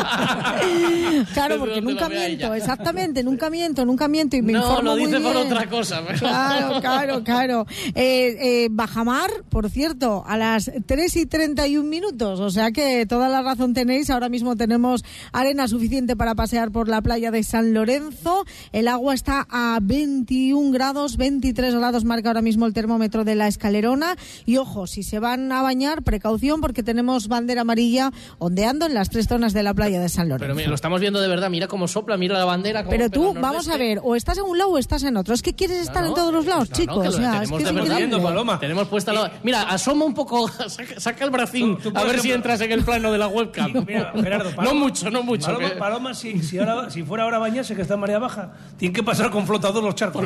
[1.35, 5.07] Claro, porque nunca miento, exactamente, nunca miento, nunca miento y me No, informo lo muy
[5.07, 5.47] dice por bien.
[5.47, 6.03] otra cosa.
[6.07, 7.67] pero- Claro, claro, claro.
[7.95, 13.29] Eh, eh, Bajamar, por cierto, a las 3 y 31 minutos, o sea que toda
[13.29, 14.11] la razón tenéis.
[14.11, 18.45] Ahora mismo tenemos arena suficiente para pasear por la playa de San Lorenzo.
[18.73, 23.49] El agua está a 21 grados, 23 grados marca ahora mismo el termómetro de la
[23.49, 24.17] escalerona.
[24.47, 29.11] Y ojo, si se van a bañar, precaución porque tenemos bandera amarilla ondeando en las
[29.11, 30.43] tres zonas de la playa de San Lorenzo.
[30.45, 32.81] Pero mira, lo estamos viendo de verdad, mira cómo sopla, mira la bandera.
[32.85, 35.35] cómo Pero tú, vamos a ver, o estás en un lado o estás en otro.
[35.35, 36.99] Es que quieres estar no, en todos los lados, No, no, chicos.
[37.03, 37.99] que lo o sea, es tenemos que es de verdad.
[37.99, 38.23] increíble.
[38.23, 38.59] Paloma.
[38.61, 39.33] Tenemos puesta la...
[39.43, 42.73] Mira, asoma un poco, saca, saca el bracín, Tú- tú, a ver si entras en
[42.73, 43.73] el plano de la webcam.
[43.87, 45.47] Mira, Gerardo, no Paloma- mucho, no mucho.
[45.47, 48.19] Paloma, que- Paloma, si, si, ahora, si fuera ahora a bañarse, que está en marea
[48.19, 50.25] baja, tiene que pasar con flotador los charcos.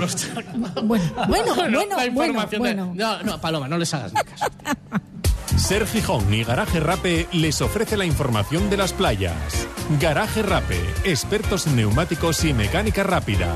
[0.85, 2.11] Bueno, bueno, bueno, la
[2.59, 4.47] bueno, No, no, Paloma, no les hagas ni caso.
[5.57, 9.67] Ser Gijón y Garaje Rape les ofrece la información de las playas.
[10.01, 13.55] Garaje Rape, expertos en neumáticos y mecánica rápida.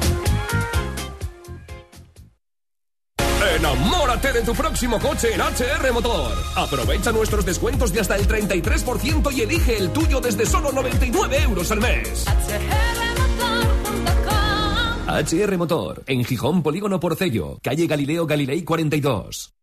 [3.56, 6.32] Enamórate de tu próximo coche en HR Motor.
[6.56, 11.70] Aprovecha nuestros descuentos de hasta el 33% y elige el tuyo desde solo 99 euros
[11.70, 12.26] al mes.
[12.26, 13.85] HR Motor,
[16.08, 19.55] en Gijón Polígono Porcello, calle Galileo Galilei 42.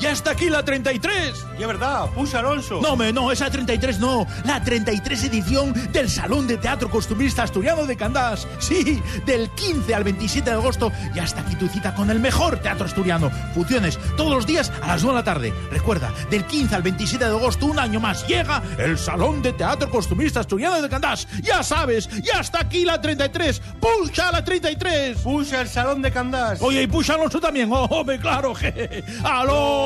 [0.00, 1.46] ¡Ya está aquí la 33!
[1.58, 2.80] Y es verdad, puxa Alonso.
[2.82, 4.26] No, me, no, esa 33 no.
[4.44, 8.48] La 33 edición del Salón de Teatro Costumbrista Asturiano de Candás.
[8.58, 10.90] Sí, del 15 al 27 de agosto.
[11.14, 13.30] Ya está aquí tu cita con el mejor teatro asturiano.
[13.54, 15.54] Funciones todos los días a las 2 de la tarde.
[15.70, 19.90] Recuerda, del 15 al 27 de agosto, un año más, llega el Salón de Teatro
[19.90, 21.28] Costumbrista Asturiano de Candás.
[21.42, 23.60] Ya sabes, ya está aquí la 33.
[23.78, 25.18] ¡Puxa la 33!
[25.18, 26.62] Puxa el Salón de Candás.
[26.62, 27.70] Oye, y puxa Alonso también.
[27.80, 29.04] Oh, hombre, claro que.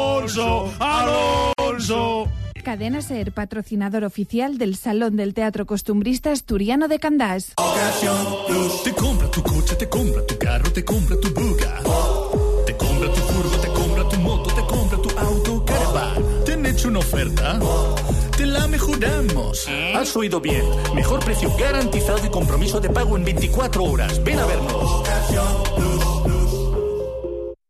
[0.04, 0.70] ¡Alonso!
[0.78, 2.28] ¡Alonso!
[2.62, 7.54] Cadena Ser, patrocinador oficial del Salón del Teatro Costumbrista Asturiano de Candás.
[8.84, 11.80] Te compra tu coche, te compra tu carro, te compra tu buga.
[12.66, 16.44] Te compra tu furgo, te compra tu moto, te compra tu auto, caravan.
[16.44, 17.58] ¿Te han hecho una oferta?
[18.36, 19.66] Te la mejoramos.
[19.94, 20.64] Has oído bien.
[20.94, 24.22] Mejor precio garantizado y compromiso de pago en 24 horas.
[24.22, 25.63] Ven a vernos.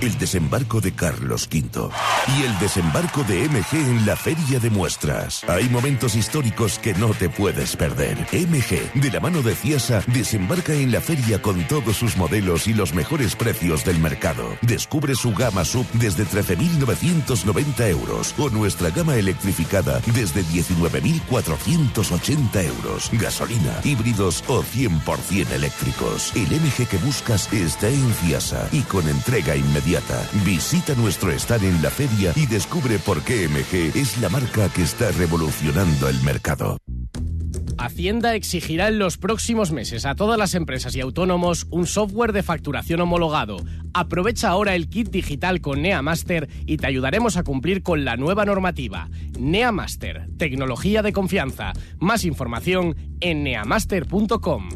[0.00, 1.90] el desembarco de Carlos V
[2.36, 5.44] y el desembarco de MG en la Feria de Muestras.
[5.48, 8.26] Hay momentos históricos que no te puedes perder.
[8.32, 12.74] MG, de la mano de Ciasa, desembarca en la feria con todos sus modelos y
[12.74, 14.56] los mejores precios del mercado.
[14.62, 23.10] Descubre su gama sub desde 13.990 euros o nuestra gama electrificada desde 19.480 euros.
[23.12, 26.32] Gasolina, híbridos o 100% eléctricos.
[26.34, 29.83] El MG que buscas está en Ciasa y con entrega inmediata.
[30.44, 34.82] Visita nuestro stand en la feria y descubre por qué MG es la marca que
[34.82, 36.78] está revolucionando el mercado.
[37.76, 42.42] Hacienda exigirá en los próximos meses a todas las empresas y autónomos un software de
[42.42, 43.58] facturación homologado.
[43.92, 48.46] Aprovecha ahora el kit digital con NeaMaster y te ayudaremos a cumplir con la nueva
[48.46, 49.10] normativa.
[49.38, 51.72] NeaMaster, tecnología de confianza.
[51.98, 54.68] Más información en neamaster.com.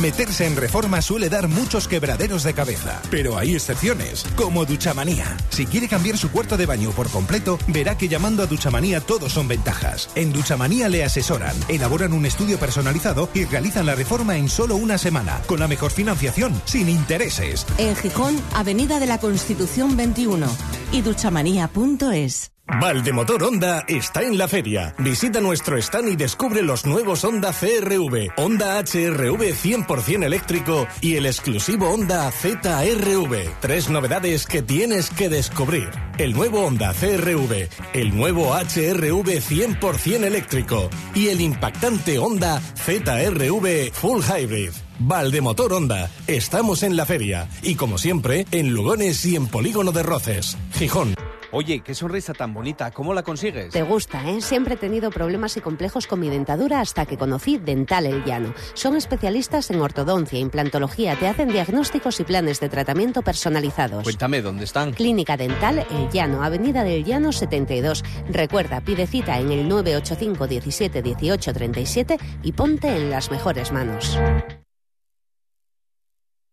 [0.00, 5.36] Meterse en reforma suele dar muchos quebraderos de cabeza, pero hay excepciones, como Duchamanía.
[5.48, 9.30] Si quiere cambiar su cuarto de baño por completo, verá que llamando a Duchamanía todo
[9.30, 10.10] son ventajas.
[10.14, 14.98] En Duchamanía le asesoran, elaboran un estudio personalizado y realizan la reforma en solo una
[14.98, 17.64] semana, con la mejor financiación, sin intereses.
[17.78, 20.46] En Gijón, Avenida de la Constitución 21
[20.92, 22.55] y duchamanía.es.
[22.68, 24.92] Valdemotor Honda está en la feria.
[24.98, 31.26] Visita nuestro stand y descubre los nuevos Honda CRV, Honda HRV 100% eléctrico y el
[31.26, 33.60] exclusivo Honda ZRV.
[33.60, 35.90] Tres novedades que tienes que descubrir.
[36.18, 44.22] El nuevo Honda CRV, el nuevo HRV 100% eléctrico y el impactante Honda ZRV Full
[44.22, 44.70] Hybrid.
[44.98, 46.10] Valdemotor Honda.
[46.26, 51.14] Estamos en la feria y como siempre en Lugones y en Polígono de Roces, Gijón.
[51.58, 53.72] Oye, qué sonrisa tan bonita, ¿cómo la consigues?
[53.72, 54.42] Te gusta, ¿eh?
[54.42, 58.52] Siempre he tenido problemas y complejos con mi dentadura hasta que conocí Dental El Llano.
[58.74, 64.04] Son especialistas en ortodoncia, implantología, te hacen diagnósticos y planes de tratamiento personalizados.
[64.04, 64.92] Cuéntame, ¿dónde están?
[64.92, 68.04] Clínica Dental El Llano, Avenida del Llano 72.
[68.28, 74.18] Recuerda, pide cita en el 985 17 18 37 y ponte en las mejores manos.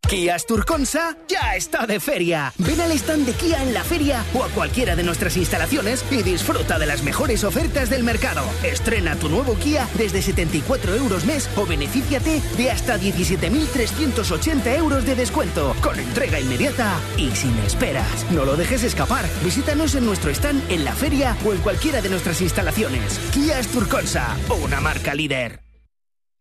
[0.08, 2.54] Kia Asturconsa ya está de feria.
[2.60, 6.22] Ven al stand de Kia en la feria o a cualquiera de nuestras instalaciones y
[6.22, 8.44] disfruta de las mejores ofertas del mercado.
[8.64, 15.16] Estrena tu nuevo Kia desde 74 euros mes o benefíciate de hasta 17.380 euros de
[15.16, 18.30] descuento con entrega inmediata y sin esperas.
[18.30, 19.26] No lo dejes escapar.
[19.44, 23.20] Visítanos en nuestro stand en la feria o en cualquiera de nuestras instalaciones.
[23.34, 25.64] Kia Asturconsa, una marca líder.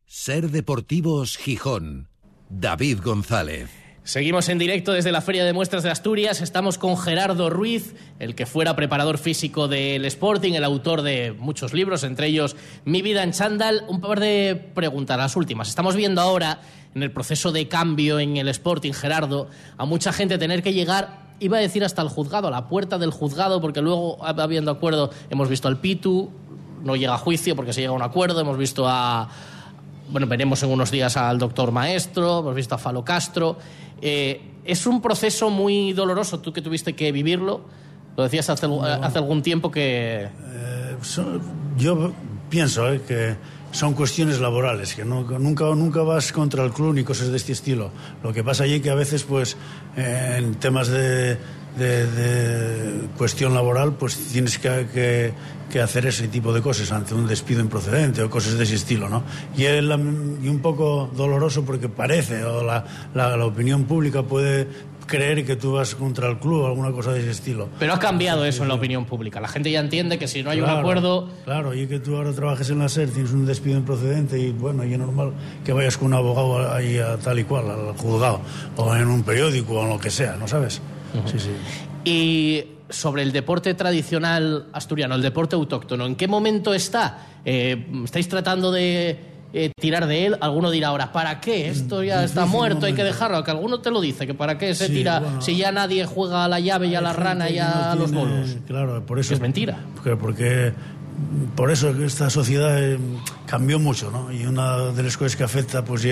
[0.05, 2.12] Ser Deportivos Gijón.
[2.61, 3.71] David González.
[4.05, 6.43] Seguimos en directo desde la Feria de Muestras de Asturias.
[6.43, 11.73] Estamos con Gerardo Ruiz, el que fuera preparador físico del Sporting, el autor de muchos
[11.73, 13.85] libros, entre ellos Mi vida en chándal.
[13.89, 15.69] Un par de preguntas, las últimas.
[15.69, 16.61] Estamos viendo ahora,
[16.95, 19.49] en el proceso de cambio en el Sporting, Gerardo,
[19.79, 22.99] a mucha gente tener que llegar, iba a decir hasta el juzgado, a la puerta
[22.99, 26.31] del juzgado, porque luego, habiendo acuerdo, hemos visto al Pitu,
[26.83, 29.31] no llega a juicio porque se llega a un acuerdo, hemos visto a
[30.13, 33.57] bueno, veremos en unos días al doctor Maestro, hemos visto a Falo Castro.
[34.01, 37.63] Eh, es un proceso muy doloroso, tú que tuviste que vivirlo.
[38.17, 40.29] Lo decías hace, hace algún tiempo que...
[40.29, 40.97] Eh,
[41.79, 42.13] yo
[42.51, 43.37] pienso eh, que
[43.71, 47.53] son cuestiones laborales, que no, nunca, nunca vas contra el club ni cosas de este
[47.53, 47.91] estilo.
[48.23, 49.57] Lo que pasa allí que a veces, pues,
[49.97, 51.39] en temas de,
[51.79, 55.33] de, de cuestión laboral, pues tienes que, que,
[55.71, 59.09] que hacer ese tipo de cosas ante un despido improcedente o cosas de ese estilo,
[59.09, 59.23] ¿no?
[59.57, 64.23] Y, es la- y un poco doloroso porque parece, o la, la, la opinión pública
[64.23, 64.69] puede
[65.07, 67.69] creer que tú vas contra el club o alguna cosa de ese estilo.
[67.79, 69.41] Pero ha cambiado eso en la opinión pública.
[69.41, 72.17] La gente ya entiende que si no hay un Claro, acuerdo, Claro, y que tú
[72.17, 75.33] ahora trabajes en la SER, tienes un despido improcedente y bueno, y es normal
[75.65, 78.41] que vayas con un abogado ahí a tal y cual, al juzgado,
[78.77, 80.81] o en un periódico o en lo que sea, ¿no sabes?
[81.27, 81.51] Sí, sí.
[82.05, 87.27] Y sobre el deporte tradicional asturiano, el deporte autóctono, ¿en qué momento está?
[87.45, 89.19] Eh, ¿Estáis tratando de
[89.55, 90.37] eh, tirar de él?
[90.41, 91.69] Alguno dirá ahora, ¿para qué?
[91.69, 93.43] Esto ya está muerto, hay que dejarlo.
[93.45, 95.41] Que alguno te lo dice, que para qué se Sí, tira bueno.
[95.43, 98.13] si ya nadie juega a la llave y a la rana y a no los
[98.13, 98.57] bolos.
[98.67, 99.35] Claro, por eso.
[99.35, 99.79] Es mentira.
[99.95, 100.73] Porque, porque
[101.55, 102.99] por eso esta sociedad eh,
[103.47, 104.33] cambió mucho, ¿no?
[104.33, 106.07] Y una de las cosas que afecta, pues,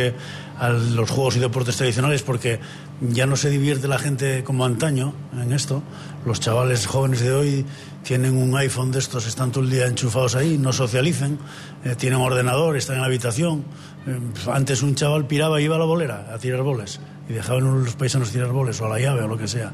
[0.59, 2.61] a los juegos y deportes tradicionales, porque
[3.01, 5.83] ya no se divierte la gente como antaño en esto.
[6.27, 7.67] Los chavales jóvenes de hoy
[8.03, 11.39] tienen un iPhone de estos, están todo el día enchufados ahí, no socializan,
[11.85, 13.65] eh, tienen ordenador, están en la habitación.
[14.07, 14.19] Eh,
[14.53, 17.73] antes un chaval piraba y iba a la bolera a tirar boles y dejaban a
[17.73, 19.73] los paisanos tirar boles o a la llave o lo que sea.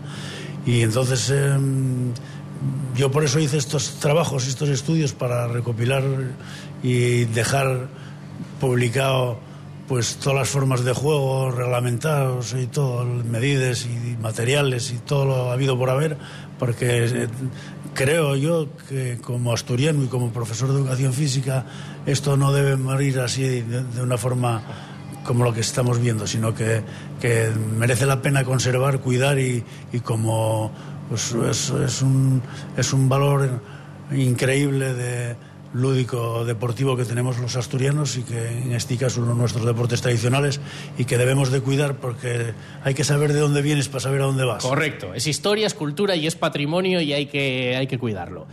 [0.66, 1.56] Y entonces eh,
[2.96, 6.02] yo por eso hice estos trabajos, estos estudios para recopilar
[6.82, 7.88] y dejar
[8.60, 9.38] publicado
[9.86, 15.52] pues todas las formas de juego reglamentados y todo, medidas y materiales y todo lo
[15.52, 16.16] habido por haber,
[16.58, 17.28] porque
[17.94, 21.66] creo yo que como asturiano y como profesor de educación física
[22.04, 24.62] esto no debe morir así de, una forma
[25.24, 26.82] como lo que estamos viendo, sino que,
[27.20, 29.62] que merece la pena conservar, cuidar y
[30.02, 30.72] como
[31.08, 32.42] pues, es, es un,
[32.76, 33.60] es un valor
[34.12, 35.36] increíble de
[35.72, 40.00] lúdico deportivo que tenemos los asturianos y que en este caso uno de nuestros deportes
[40.00, 40.60] tradicionales
[40.96, 44.24] y que debemos de cuidar porque hay que saber de dónde vienes para saber a
[44.24, 44.62] dónde vas.
[44.62, 45.12] Correcto.
[45.14, 48.46] Es historia, es cultura y es patrimonio y hay que, hay que cuidarlo.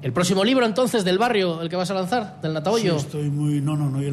[0.00, 2.98] El próximo libro, entonces, del barrio, el que vas a lanzar, del Natahoyo.
[2.98, 3.60] Sí, estoy muy...
[3.60, 4.12] No, no, no, yo he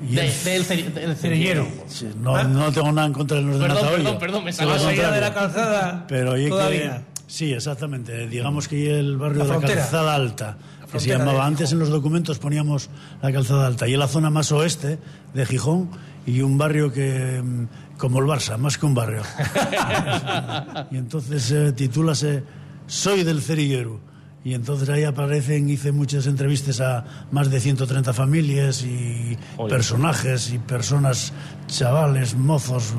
[0.00, 1.66] De- del ceri- del cerillero.
[1.88, 5.20] Sí, no, no tengo nada en contra de los de Perdón, perdón, perdón, me de
[5.20, 7.02] la calzada Pero oye, que- todavía.
[7.26, 8.28] sí, exactamente.
[8.28, 10.56] Digamos que el barrio La de la calzada alta,
[10.92, 12.90] que se llamaba antes en los documentos poníamos
[13.22, 14.98] la calzada alta y la zona más oeste
[15.34, 15.90] de Gijón
[16.26, 17.66] y un barrio que mm,
[17.98, 19.22] como el Barça, más que un barrio.
[20.90, 22.42] y entonces eh, titúlase
[22.86, 24.00] Soy del Cerillero.
[24.44, 29.68] Y entonces ahí aparecen, hice muchas entrevistas a más de 130 familias y Oye.
[29.68, 31.32] personajes y personas,
[31.66, 32.94] chavales, mozos,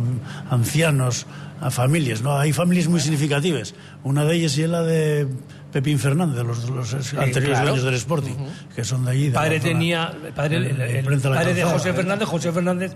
[0.50, 1.26] ancianos,
[1.62, 2.38] a familias, ¿no?
[2.38, 3.74] Hay familias muy significativas.
[4.04, 5.28] Una de ellas es la de
[5.72, 7.66] Pepín Fernández, los, los anteriores claro.
[7.68, 8.36] dueños del Sporting,
[8.76, 9.28] que son de allí.
[9.28, 11.94] de padre tenía padre, el, el- padre de José ¿eh?
[11.94, 12.94] Fernández José Fernández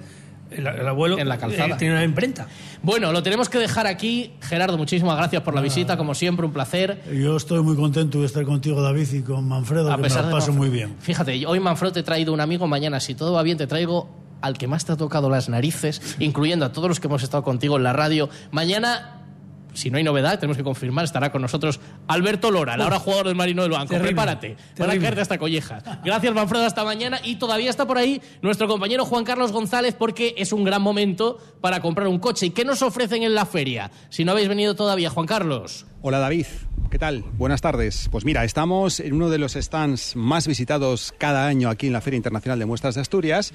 [0.57, 1.75] el, el abuelo En La Calzada.
[1.75, 2.47] eh, tiene una imprenta
[2.81, 4.33] Bueno, lo tenemos que dejar aquí.
[4.41, 7.01] Gerardo, muchísimas gracias por la visita, como siempre, un placer.
[7.13, 10.21] Yo estoy muy contento de estar contigo, David, y con Manfredo, A que me pesar
[10.23, 10.57] lo de paso Manfredo.
[10.57, 10.95] muy bien.
[10.99, 14.09] Fíjate, hoy Manfredo te he traído un amigo, mañana, si todo va bien, te traigo
[14.41, 17.43] al que más te ha tocado las narices, incluyendo a todos los que hemos estado
[17.43, 18.29] contigo en la radio.
[18.51, 19.22] Mañana,
[19.73, 23.27] si no hay novedad, tenemos que confirmar, estará con nosotros Alberto Lora, el ahora jugador
[23.27, 23.89] del Marino del Banco.
[23.89, 25.83] Terrible, Prepárate, van a caerte hasta collejas.
[26.03, 27.19] Gracias, Manfredo, hasta mañana.
[27.23, 31.37] Y todavía está por ahí nuestro compañero Juan Carlos González, porque es un gran momento
[31.61, 32.47] para comprar un coche.
[32.47, 33.91] ¿Y qué nos ofrecen en la feria?
[34.09, 35.85] Si no habéis venido todavía, Juan Carlos.
[36.01, 36.47] Hola David,
[36.91, 37.23] ¿qué tal?
[37.37, 38.09] Buenas tardes.
[38.11, 42.01] Pues mira, estamos en uno de los stands más visitados cada año aquí en la
[42.01, 43.53] Feria Internacional de Muestras de Asturias,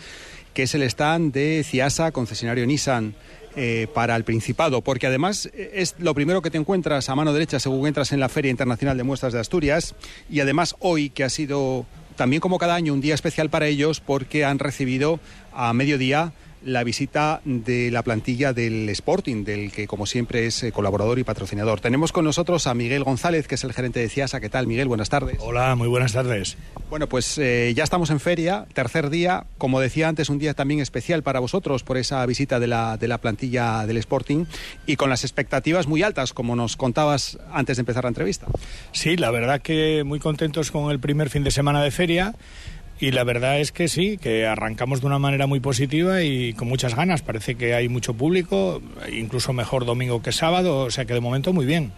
[0.55, 3.15] que es el stand de Ciasa, concesionario Nissan.
[3.61, 7.33] Eh, para el Principado, porque además eh, es lo primero que te encuentras a mano
[7.33, 9.97] derecha según entras en la Feria Internacional de Muestras de Asturias
[10.31, 11.85] y además hoy que ha sido
[12.15, 15.19] también como cada año un día especial para ellos porque han recibido
[15.53, 16.33] a mediodía
[16.65, 21.25] la visita de la plantilla del Sporting, del que como siempre es eh, colaborador y
[21.25, 21.81] patrocinador.
[21.81, 24.41] Tenemos con nosotros a Miguel González, que es el gerente de CIASA.
[24.41, 24.89] ¿Qué tal, Miguel?
[24.89, 25.37] Buenas tardes.
[25.41, 26.57] Hola, muy buenas tardes.
[26.91, 29.45] Bueno, pues eh, ya estamos en feria, tercer día.
[29.59, 33.09] Como decía antes, un día también especial para vosotros por esa visita de la, de
[33.09, 34.47] la plantilla del Sporting
[34.87, 38.47] y con las expectativas muy altas, como nos contabas antes de empezar la entrevista.
[38.93, 42.35] Sí, la verdad que muy contentos con el primer fin de semana de feria
[43.01, 46.69] y la verdad es que sí, que arrancamos de una manera muy positiva y con
[46.69, 47.23] muchas ganas.
[47.23, 48.83] Parece que hay mucho público,
[49.13, 51.93] incluso mejor domingo que sábado, o sea que de momento muy bien.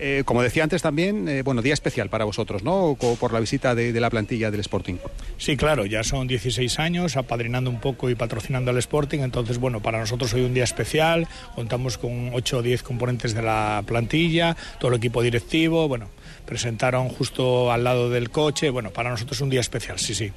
[0.00, 2.96] Eh, como decía antes también, eh, bueno, día especial para vosotros, ¿no?
[2.98, 4.96] Co- Por la visita de, de la plantilla del Sporting.
[5.36, 9.80] Sí, claro, ya son 16 años apadrinando un poco y patrocinando al Sporting, entonces bueno,
[9.80, 14.56] para nosotros hoy un día especial, contamos con 8 o 10 componentes de la plantilla,
[14.80, 16.08] todo el equipo directivo, bueno,
[16.48, 20.32] presentaron justo al lado del coche, bueno, para nosotros un día especial, sí, sí.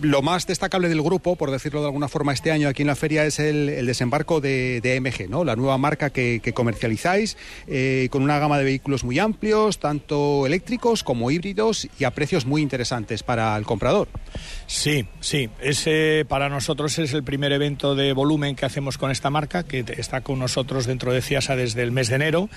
[0.00, 2.96] Lo más destacable del grupo, por decirlo de alguna forma, este año aquí en la
[2.96, 5.44] feria es el, el desembarco de, de, MG, ¿no?
[5.44, 7.36] la nueva marca que, que comercializáis,
[7.66, 12.46] eh, con una gama de vehículos muy amplios, tanto eléctricos como híbridos y a precios
[12.46, 14.08] muy interesantes para el comprador.
[14.66, 15.50] Sí, sí.
[15.60, 19.84] Ese para nosotros es el primer evento de volumen que hacemos con esta marca, que
[19.98, 22.48] está con nosotros dentro de CIASA desde el mes de enero.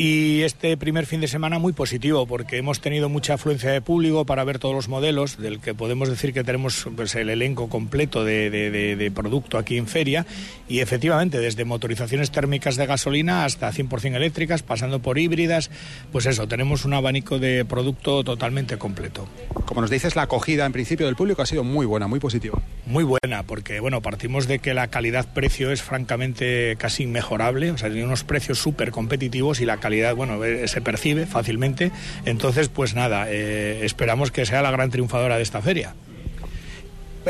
[0.00, 4.24] Y este primer fin de semana muy positivo porque hemos tenido mucha afluencia de público
[4.24, 8.22] para ver todos los modelos, del que podemos decir que tenemos pues, el elenco completo
[8.22, 10.24] de, de, de, de, producto aquí en feria.
[10.68, 15.68] Y efectivamente, desde motorizaciones térmicas de gasolina hasta 100% eléctricas, pasando por híbridas,
[16.12, 19.26] pues eso, tenemos un abanico de producto totalmente completo.
[19.64, 22.62] Como nos dices, la acogida en principio del público ha sido muy buena, muy positiva.
[22.86, 27.88] Muy buena, porque bueno, partimos de que la calidad-precio es francamente casi inmejorable, o sea,
[27.88, 31.90] tiene unos precios súper competitivos y la calidad, bueno, eh, se percibe fácilmente.
[32.24, 35.94] Entonces, pues nada, eh, esperamos que sea la gran triunfadora de esta feria.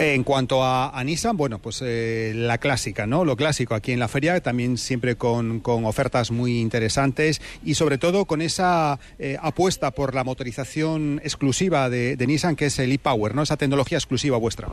[0.01, 3.25] En cuanto a, Nissan, bueno, pues eh, la clásica, ¿no?
[3.25, 8.25] Lo clásico aquí en la feria, también siempre con, ofertas muy interesantes y sobre todo
[8.25, 13.35] con esa eh, apuesta por la motorización exclusiva de, de Nissan, que es el e-Power,
[13.35, 13.43] ¿no?
[13.43, 14.69] Esa tecnología exclusiva vuestra.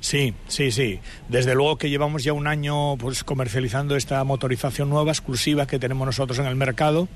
[0.00, 1.00] Sí, sí, sí.
[1.28, 6.06] Desde luego que llevamos ya un año pues, comercializando esta motorización nueva, exclusiva que tenemos
[6.06, 7.08] nosotros en el mercado,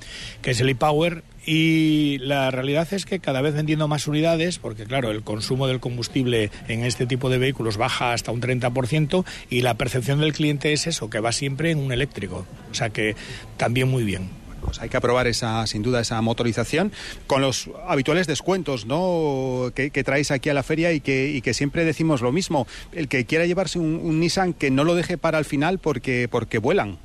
[0.42, 4.84] que es el e-Power, y la realidad es que cada vez vendiendo más unidades, porque
[4.84, 9.60] claro, el consumo del combustible en este tipo de vehículos baja hasta un 30% y
[9.60, 12.46] la percepción del cliente es eso, que va siempre en un eléctrico.
[12.70, 13.14] O sea que
[13.56, 14.28] también muy bien.
[14.64, 16.90] Pues hay que aprobar esa, sin duda, esa motorización
[17.26, 19.70] con los habituales descuentos, ¿no?
[19.74, 22.66] Que, que traéis aquí a la feria y que, y que, siempre decimos lo mismo.
[22.92, 26.28] El que quiera llevarse un, un Nissan que no lo deje para el final porque,
[26.30, 26.96] porque vuelan.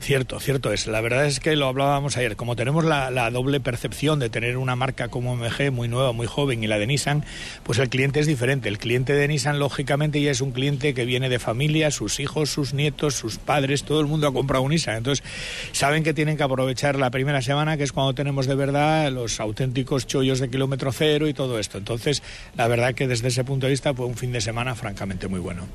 [0.00, 0.86] Cierto, cierto es.
[0.86, 2.36] La verdad es que lo hablábamos ayer.
[2.36, 6.26] Como tenemos la, la, doble percepción de tener una marca como MG muy nueva, muy
[6.26, 7.24] joven y la de Nissan,
[7.64, 8.68] pues el cliente es diferente.
[8.68, 12.48] El cliente de Nissan, lógicamente, ya es un cliente que viene de familia, sus hijos,
[12.48, 14.96] sus nietos, sus padres, todo el mundo ha comprado un Nissan.
[14.96, 15.24] Entonces,
[15.72, 19.40] saben que tienen que aprovechar la primera semana, que es cuando tenemos de verdad los
[19.40, 21.76] auténticos chollos de kilómetro cero y todo esto.
[21.76, 22.22] Entonces,
[22.56, 25.40] la verdad que desde ese punto de vista fue un fin de semana francamente muy
[25.40, 25.66] bueno.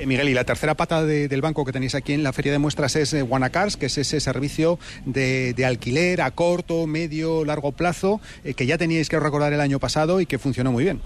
[0.00, 2.52] Eh, Miguel, y la tercera pata de, del banco que tenéis aquí en la feria
[2.52, 3.26] de muestras es eh,
[3.78, 8.78] que es ese servicio de, de, alquiler a corto, medio, largo plazo, eh, que ya
[8.78, 11.00] teníais que recordar el año pasado y que funcionó muy bien.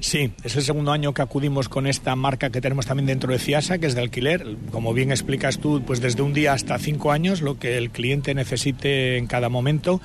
[0.00, 3.38] Sí, es el segundo año que acudimos con esta marca que tenemos también dentro de
[3.38, 4.46] CIASA, que es de alquiler.
[4.70, 8.34] Como bien explicas tú, pues desde un día hasta cinco años, lo que el cliente
[8.34, 10.00] necesite en cada momento.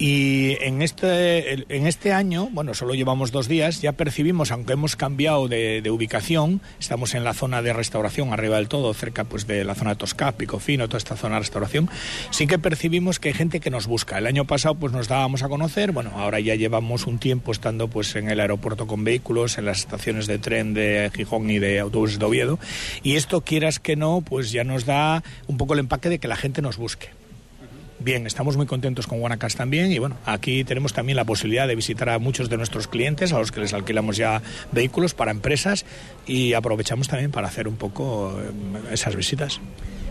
[0.00, 4.96] Y en este, en este año, bueno, solo llevamos dos días, ya percibimos, aunque hemos
[4.96, 9.46] cambiado de, de, ubicación, estamos en la zona de restauración, arriba del todo, cerca pues
[9.46, 11.90] de la zona de Toscá, Picofino, toda esta zona de restauración,
[12.30, 14.16] sí que percibimos que hay gente que nos busca.
[14.16, 17.88] El año pasado pues nos dábamos a conocer, bueno, ahora ya llevamos un tiempo estando
[17.88, 21.78] pues en el aeropuerto con vehículos, en las estaciones de tren de Gijón y de
[21.78, 22.58] autobuses de Oviedo,
[23.02, 26.26] y esto quieras que no, pues ya nos da un poco el empaque de que
[26.26, 27.19] la gente nos busque.
[28.02, 31.76] Bien, estamos muy contentos con Guanacas también y bueno, aquí tenemos también la posibilidad de
[31.76, 34.40] visitar a muchos de nuestros clientes, a los que les alquilamos ya
[34.72, 35.84] vehículos para empresas
[36.26, 38.40] y aprovechamos también para hacer un poco
[38.90, 39.60] esas visitas.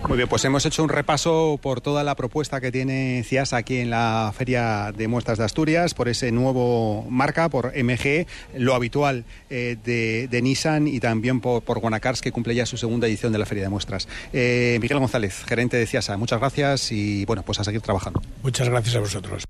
[0.07, 3.77] Muy bien, pues hemos hecho un repaso por toda la propuesta que tiene CIAS aquí
[3.77, 8.25] en la Feria de Muestras de Asturias, por ese nuevo marca, por MG,
[8.55, 12.77] lo habitual eh, de, de, Nissan y también por, por Guanacars, que cumple ya su
[12.77, 14.07] segunda edición de la Feria de Muestras.
[14.31, 18.21] Eh, Miguel González, gerente de CIASA, muchas gracias y bueno, pues a seguir trabajando.
[18.43, 19.43] Muchas gracias a vosotros.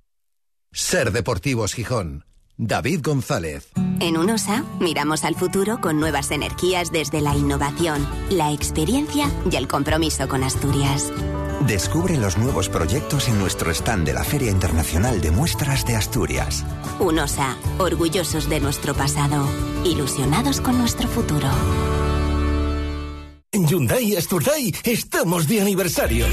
[0.71, 2.25] Ser Deportivos Gijón.
[2.61, 3.69] David González.
[4.01, 9.69] En UNOSA miramos al futuro con nuevas energías desde la innovación, la experiencia y el
[9.69, 11.11] compromiso con Asturias.
[11.65, 16.65] Descubre los nuevos proyectos en nuestro stand de la Feria Internacional de Muestras de Asturias.
[16.99, 19.47] UNOSA, orgullosos de nuestro pasado,
[19.85, 21.47] ilusionados con nuestro futuro.
[23.51, 26.27] En Hyundai Asturday estamos de aniversario.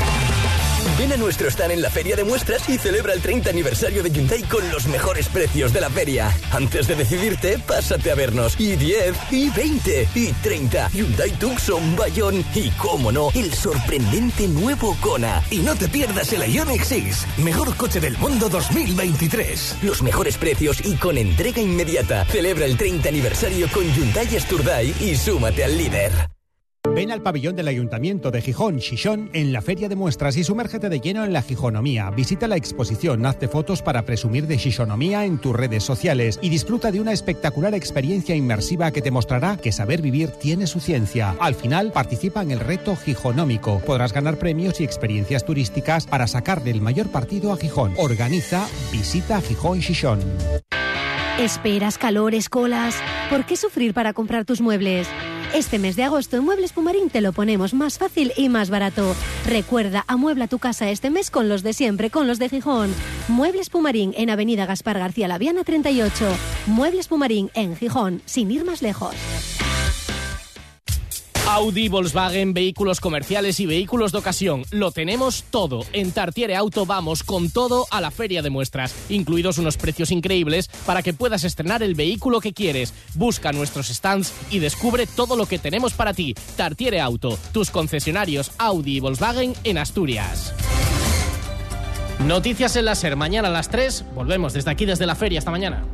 [0.99, 4.11] Ven a nuestro stand en la feria de muestras y celebra el 30 aniversario de
[4.11, 6.35] Hyundai con los mejores precios de la feria.
[6.53, 8.59] Antes de decidirte, pásate a vernos.
[8.59, 10.89] Y 10, y 20, y 30.
[10.95, 15.43] Hyundai Tucson, Bayón y, cómo no, el sorprendente nuevo Kona.
[15.51, 19.77] Y no te pierdas el Ioniq 6, mejor coche del mundo 2023.
[19.83, 22.25] Los mejores precios y con entrega inmediata.
[22.25, 26.36] Celebra el 30 aniversario con Hyundai Asturday y súmate al líder.
[26.97, 30.89] Ven al pabellón del Ayuntamiento de Gijón, Xixón, en la Feria de Muestras y sumérgete
[30.89, 32.09] de lleno en la Gijonomía.
[32.09, 36.91] Visita la exposición, hazte fotos para presumir de Xixonomía en tus redes sociales y disfruta
[36.91, 41.37] de una espectacular experiencia inmersiva que te mostrará que saber vivir tiene su ciencia.
[41.39, 43.79] Al final, participa en el reto Gijonómico.
[43.81, 47.93] Podrás ganar premios y experiencias turísticas para sacar del mayor partido a Gijón.
[47.99, 50.21] Organiza Visita Gijón Xixón.
[51.39, 52.97] ¿Esperas calores, colas?
[53.29, 55.07] ¿Por qué sufrir para comprar tus muebles?
[55.55, 59.15] Este mes de agosto en Muebles Pumarín te lo ponemos más fácil y más barato.
[59.45, 62.95] Recuerda, amuebla tu casa este mes con los de siempre, con los de Gijón.
[63.29, 66.25] Muebles Pumarín en Avenida Gaspar García Laviana 38.
[66.69, 69.15] Muebles Pumarín en Gijón, sin ir más lejos.
[71.57, 74.65] Audi, Volkswagen, vehículos comerciales y vehículos de ocasión.
[74.73, 75.87] Lo tenemos todo.
[75.95, 80.69] En Tartiere Auto vamos con todo a la feria de muestras, incluidos unos precios increíbles
[80.85, 82.93] para que puedas estrenar el vehículo que quieres.
[83.15, 86.35] Busca nuestros stands y descubre todo lo que tenemos para ti.
[86.59, 90.53] Tartiere Auto, tus concesionarios Audi y Volkswagen en Asturias.
[92.27, 94.05] Noticias en la SER, mañana a las 3.
[94.15, 95.39] Volvemos desde aquí, desde la feria.
[95.39, 95.87] Hasta mañana.